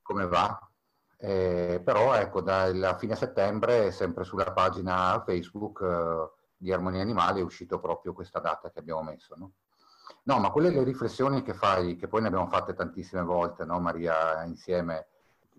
[0.00, 0.58] come va.
[1.16, 7.44] Eh, però ecco, dalla fine settembre, sempre sulla pagina Facebook eh, di Armonia Animali, è
[7.44, 9.34] uscito proprio questa data che abbiamo messo.
[9.36, 9.52] No?
[10.24, 13.80] no, ma quelle le riflessioni che fai, che poi ne abbiamo fatte tantissime volte, no,
[13.80, 15.08] Maria, insieme,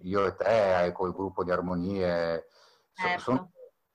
[0.01, 2.47] io e te, eh, col gruppo di Armonie,
[2.93, 3.21] certo.
[3.21, 3.51] sono,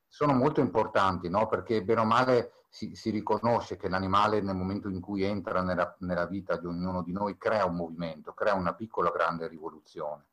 [0.06, 1.46] sono molto importanti, no?
[1.46, 5.94] perché bene o male si, si, riconosce che l'animale nel momento in cui entra nella,
[6.00, 10.26] nella, vita di ognuno di noi crea un movimento, crea una piccola grande rivoluzione.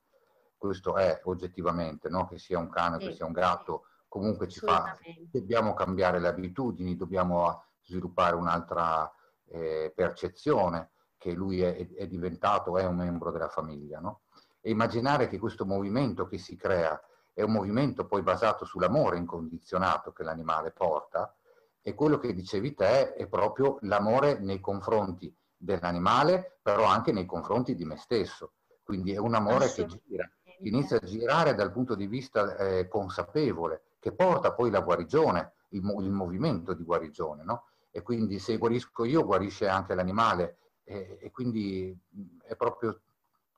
[0.57, 2.27] Questo è oggettivamente, no?
[2.27, 4.97] che sia un cane, sì, che sia un gatto, comunque ci fa,
[5.29, 9.11] dobbiamo cambiare le abitudini, dobbiamo sviluppare un'altra
[9.49, 13.99] eh, percezione che lui è, è, diventato, è un membro della famiglia.
[13.99, 14.21] No?
[14.61, 16.99] E immaginare che questo movimento che si crea
[17.33, 21.35] è un movimento poi basato sull'amore incondizionato che l'animale porta,
[21.81, 27.75] e quello che dicevi te è proprio l'amore nei confronti dell'animale, però anche nei confronti
[27.75, 28.55] di me stesso.
[28.83, 30.29] Quindi è un amore che gira,
[30.59, 35.83] inizia a girare dal punto di vista eh, consapevole, che porta poi la guarigione, il,
[36.01, 37.43] il movimento di guarigione.
[37.43, 37.65] No?
[37.91, 40.59] E quindi se guarisco io, guarisce anche l'animale.
[40.83, 41.97] E, e quindi
[42.43, 43.01] è proprio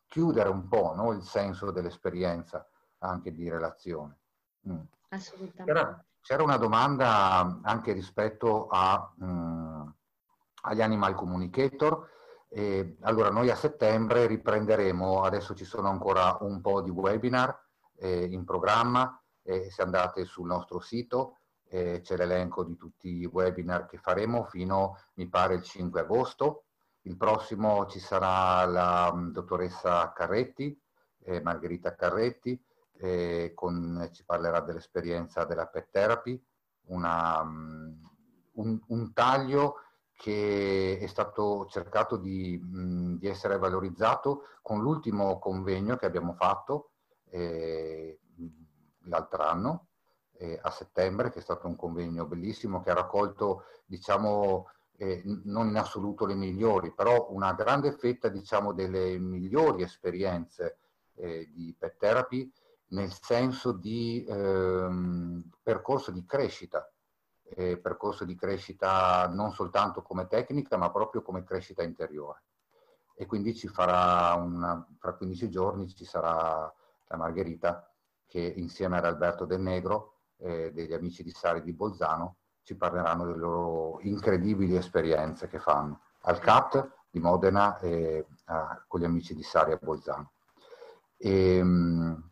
[0.07, 1.13] chiudere un po' no?
[1.13, 2.67] il senso dell'esperienza
[2.99, 4.17] anche di relazione.
[4.67, 4.79] Mm.
[5.09, 5.71] Assolutamente.
[5.71, 9.93] Era, c'era una domanda anche rispetto a, mh,
[10.63, 12.07] agli animal communicator.
[12.49, 17.57] E, allora, noi a settembre riprenderemo, adesso ci sono ancora un po' di webinar
[17.97, 21.37] eh, in programma, eh, se andate sul nostro sito
[21.69, 26.65] eh, c'è l'elenco di tutti i webinar che faremo fino, mi pare, il 5 agosto.
[27.03, 30.77] Il prossimo ci sarà la mm, dottoressa Carretti,
[31.23, 32.61] eh, Margherita Carretti,
[32.97, 36.43] eh, con, ci parlerà dell'esperienza della pet therapy,
[36.87, 37.95] una, um,
[38.53, 39.75] un, un, taglio
[40.19, 42.61] che è stato cercato di,
[43.17, 46.89] di essere valorizzato con l'ultimo convegno che abbiamo fatto
[47.29, 48.19] eh,
[49.03, 49.87] l'altro anno,
[50.33, 54.67] eh, a settembre, che è stato un convegno bellissimo che ha raccolto, diciamo,
[54.97, 60.79] eh, non in assoluto le migliori, però una grande fetta, diciamo, delle migliori esperienze
[61.13, 62.51] eh, di pet therapy
[62.87, 66.91] nel senso di ehm, percorso di crescita,
[67.55, 72.43] eh, percorso di crescita non soltanto come tecnica, ma proprio come crescita interiore.
[73.15, 76.73] E quindi ci farà una, fra 15 giorni ci sarà
[77.07, 77.91] la Margherita
[78.25, 83.25] che insieme ad Alberto Del Negro, eh, degli amici di Sari di Bolzano, ci parleranno
[83.25, 89.33] delle loro incredibili esperienze che fanno al CAT di Modena e a, con gli amici
[89.33, 90.31] di Sari a Bolzano.
[91.17, 92.28] E, ehm,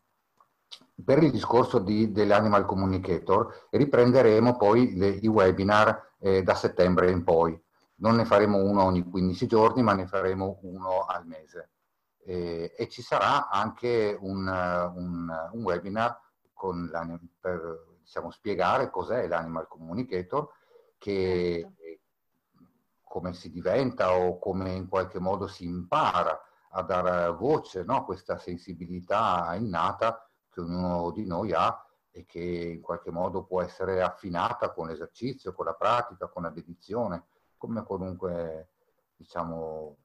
[1.04, 7.24] per il discorso di, dell'Animal Communicator riprenderemo poi le, i webinar eh, da settembre in
[7.24, 7.60] poi.
[8.00, 11.70] Non ne faremo uno ogni 15 giorni, ma ne faremo uno al mese.
[12.26, 16.20] Eh, e ci sarà anche un, un, un webinar
[17.40, 20.48] per diciamo, spiegare cos'è l'Animal Communicator,
[20.98, 21.72] che,
[23.04, 26.40] come si diventa o come in qualche modo si impara
[26.72, 27.98] a dare voce no?
[27.98, 30.27] a questa sensibilità innata
[30.58, 35.54] che ognuno di noi ha e che in qualche modo può essere affinata con l'esercizio,
[35.54, 37.28] con la pratica, con la dedizione,
[37.58, 38.70] come qualunque
[39.16, 39.98] diciamo,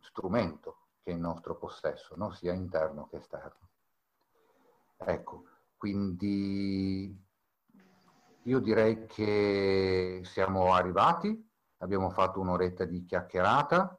[0.00, 2.30] strumento che è in nostro possesso, no?
[2.30, 3.68] sia interno che esterno.
[4.96, 5.44] Ecco,
[5.76, 7.26] quindi
[8.42, 13.98] io direi che siamo arrivati, abbiamo fatto un'oretta di chiacchierata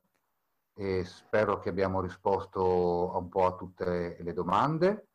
[0.73, 5.08] e spero che abbiamo risposto un po' a tutte le domande.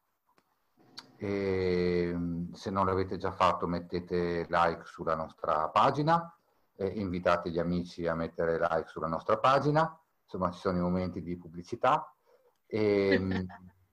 [1.24, 6.30] E, ehm, se non l'avete già fatto mettete like sulla nostra pagina,
[6.76, 11.22] e invitate gli amici a mettere like sulla nostra pagina, insomma ci sono i momenti
[11.22, 12.14] di pubblicità.
[12.66, 13.46] E, ehm,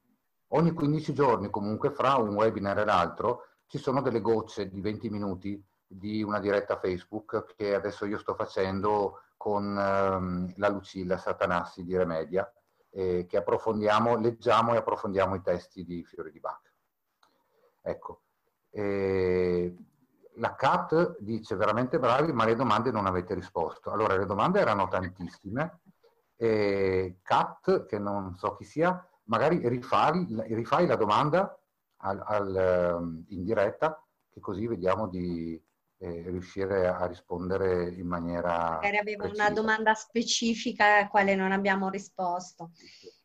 [0.54, 5.10] ogni 15 giorni comunque fra un webinar e l'altro ci sono delle gocce di 20
[5.10, 11.84] minuti di una diretta Facebook che adesso io sto facendo con um, la Lucilla Satanassi
[11.84, 12.52] di Remedia,
[12.90, 16.71] eh, che approfondiamo, leggiamo e approfondiamo i testi di Fiori di Bach.
[17.82, 18.22] Ecco,
[18.72, 19.76] eh,
[20.36, 23.92] la CAT dice veramente bravi, ma le domande non avete risposto.
[23.92, 25.82] Allora, le domande erano tantissime.
[26.36, 31.58] E CAT, che non so chi sia, magari rifai, rifai la domanda
[31.98, 35.62] al, al, ehm, in diretta, che così vediamo di
[35.98, 38.72] eh, riuscire a rispondere in maniera...
[38.72, 39.46] Magari avevo precisa.
[39.46, 42.72] una domanda specifica a quale non abbiamo risposto.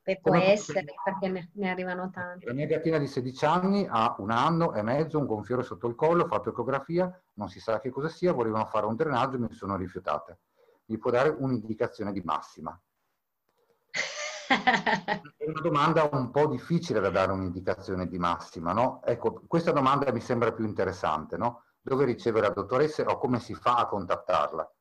[0.09, 2.47] E può essere perché ne, arrivano tanti.
[2.47, 5.97] La mia gattina di 16 anni ha un anno e mezzo, un gonfiore sotto il
[5.97, 9.41] collo, ha fatto ecografia, non si sa che cosa sia, volevano fare un drenaggio e
[9.41, 10.39] mi sono rifiutate.
[10.85, 12.81] Mi può dare un'indicazione di massima?
[15.37, 19.03] È una domanda un po' difficile da dare un'indicazione di massima, no?
[19.03, 21.65] Ecco, questa domanda mi sembra più interessante, no?
[21.81, 24.73] Dove riceve la dottoressa o come si fa a contattarla?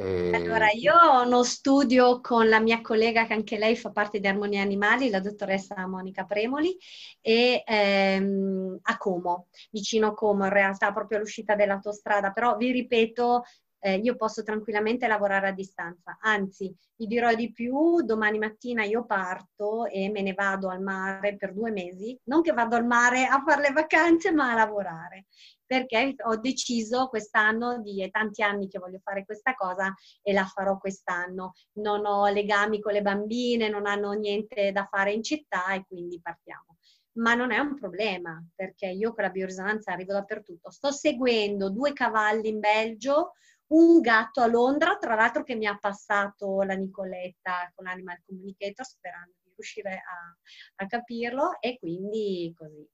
[0.00, 0.30] E...
[0.32, 4.28] Allora, io ho uno studio con la mia collega che anche lei fa parte di
[4.28, 6.76] Armonia Animali, la dottoressa Monica Premoli,
[7.20, 13.42] e ehm, a Como, vicino a Como, in realtà proprio all'uscita dell'autostrada, però vi ripeto,
[13.80, 16.18] eh, io posso tranquillamente lavorare a distanza.
[16.20, 21.36] Anzi, vi dirò di più, domani mattina io parto e me ne vado al mare
[21.36, 25.26] per due mesi, non che vado al mare a fare le vacanze, ma a lavorare,
[25.64, 30.44] perché ho deciso quest'anno, di è tanti anni che voglio fare questa cosa e la
[30.44, 31.52] farò quest'anno.
[31.74, 36.20] Non ho legami con le bambine, non hanno niente da fare in città e quindi
[36.20, 36.76] partiamo
[37.18, 40.70] ma non è un problema perché io con la biorisonanza arrivo dappertutto.
[40.70, 43.32] Sto seguendo due cavalli in Belgio,
[43.68, 48.86] un gatto a Londra, tra l'altro che mi ha passato la Nicoletta con Animal Communicator,
[48.86, 52.88] sperando di riuscire a, a capirlo, e quindi così.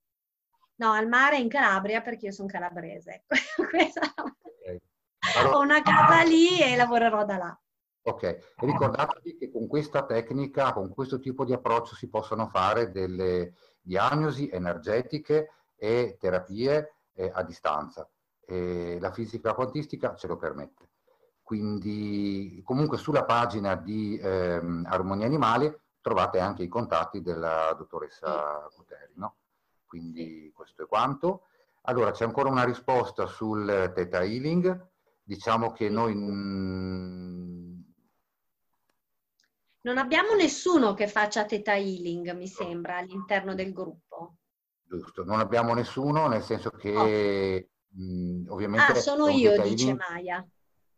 [0.76, 3.24] No, al mare in Calabria perché io sono calabrese.
[3.58, 3.92] okay.
[5.36, 7.58] allora, Ho una casa lì e lavorerò da là.
[8.06, 13.54] Ok, ricordatevi che con questa tecnica, con questo tipo di approccio si possono fare delle
[13.80, 18.06] diagnosi energetiche e terapie eh, a distanza
[18.46, 20.90] e la fisica quantistica ce lo permette.
[21.42, 29.12] Quindi comunque sulla pagina di ehm, Armonia Animali trovate anche i contatti della dottoressa Cuteri,
[29.16, 29.36] no?
[29.84, 31.42] Quindi questo è quanto.
[31.82, 34.88] Allora c'è ancora una risposta sul Theta Healing,
[35.22, 36.14] diciamo che noi...
[39.82, 44.36] Non abbiamo nessuno che faccia Theta Healing, mi sembra, all'interno del gruppo.
[44.82, 46.96] Giusto, non abbiamo nessuno, nel senso che...
[46.96, 50.46] Oh Mh, ovviamente ah, sono io, dice Maya.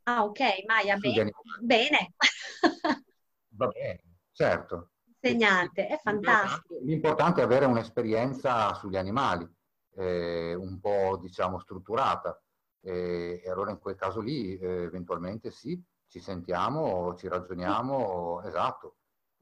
[0.04, 1.32] Ah, ok, Maya, bene.
[1.60, 2.14] bene.
[3.48, 4.90] Va bene, certo.
[5.20, 6.78] Insegnante, è fantastico.
[6.82, 9.48] L'importante è avere un'esperienza sugli animali,
[9.96, 12.40] eh, un po' diciamo strutturata.
[12.80, 18.96] Eh, e allora in quel caso lì eh, eventualmente sì, ci sentiamo, ci ragioniamo, esatto.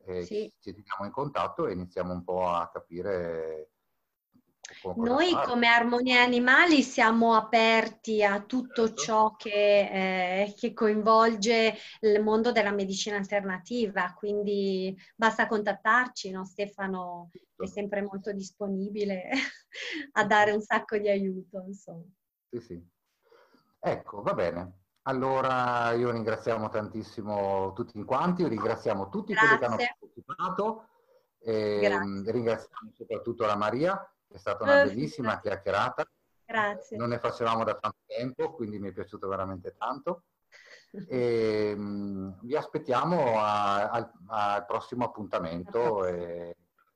[0.05, 0.53] Sì.
[0.59, 3.74] Ci teniamo in contatto e iniziamo un po' a capire
[4.97, 9.03] noi come Armonia Animali siamo aperti a tutto certo.
[9.03, 16.45] ciò che, eh, che, coinvolge il mondo della medicina alternativa, quindi basta contattarci, no?
[16.45, 19.31] Stefano è sempre molto disponibile
[20.13, 21.63] a dare un sacco di aiuto.
[21.67, 22.05] Insomma.
[22.51, 22.89] Sì, sì.
[23.81, 24.79] Ecco, va bene.
[25.07, 29.59] Allora io ringraziamo tantissimo tutti quanti, ringraziamo tutti Grazie.
[29.59, 30.89] quelli che hanno partecipato,
[31.47, 36.05] e ringraziamo soprattutto la Maria è stata una bellissima chiacchierata.
[36.45, 36.97] Grazie.
[36.97, 40.25] Non ne facevamo da tanto tempo, quindi mi è piaciuto veramente tanto.
[41.09, 46.07] E, um, vi aspettiamo al prossimo appuntamento.
[46.07, 46.55] E,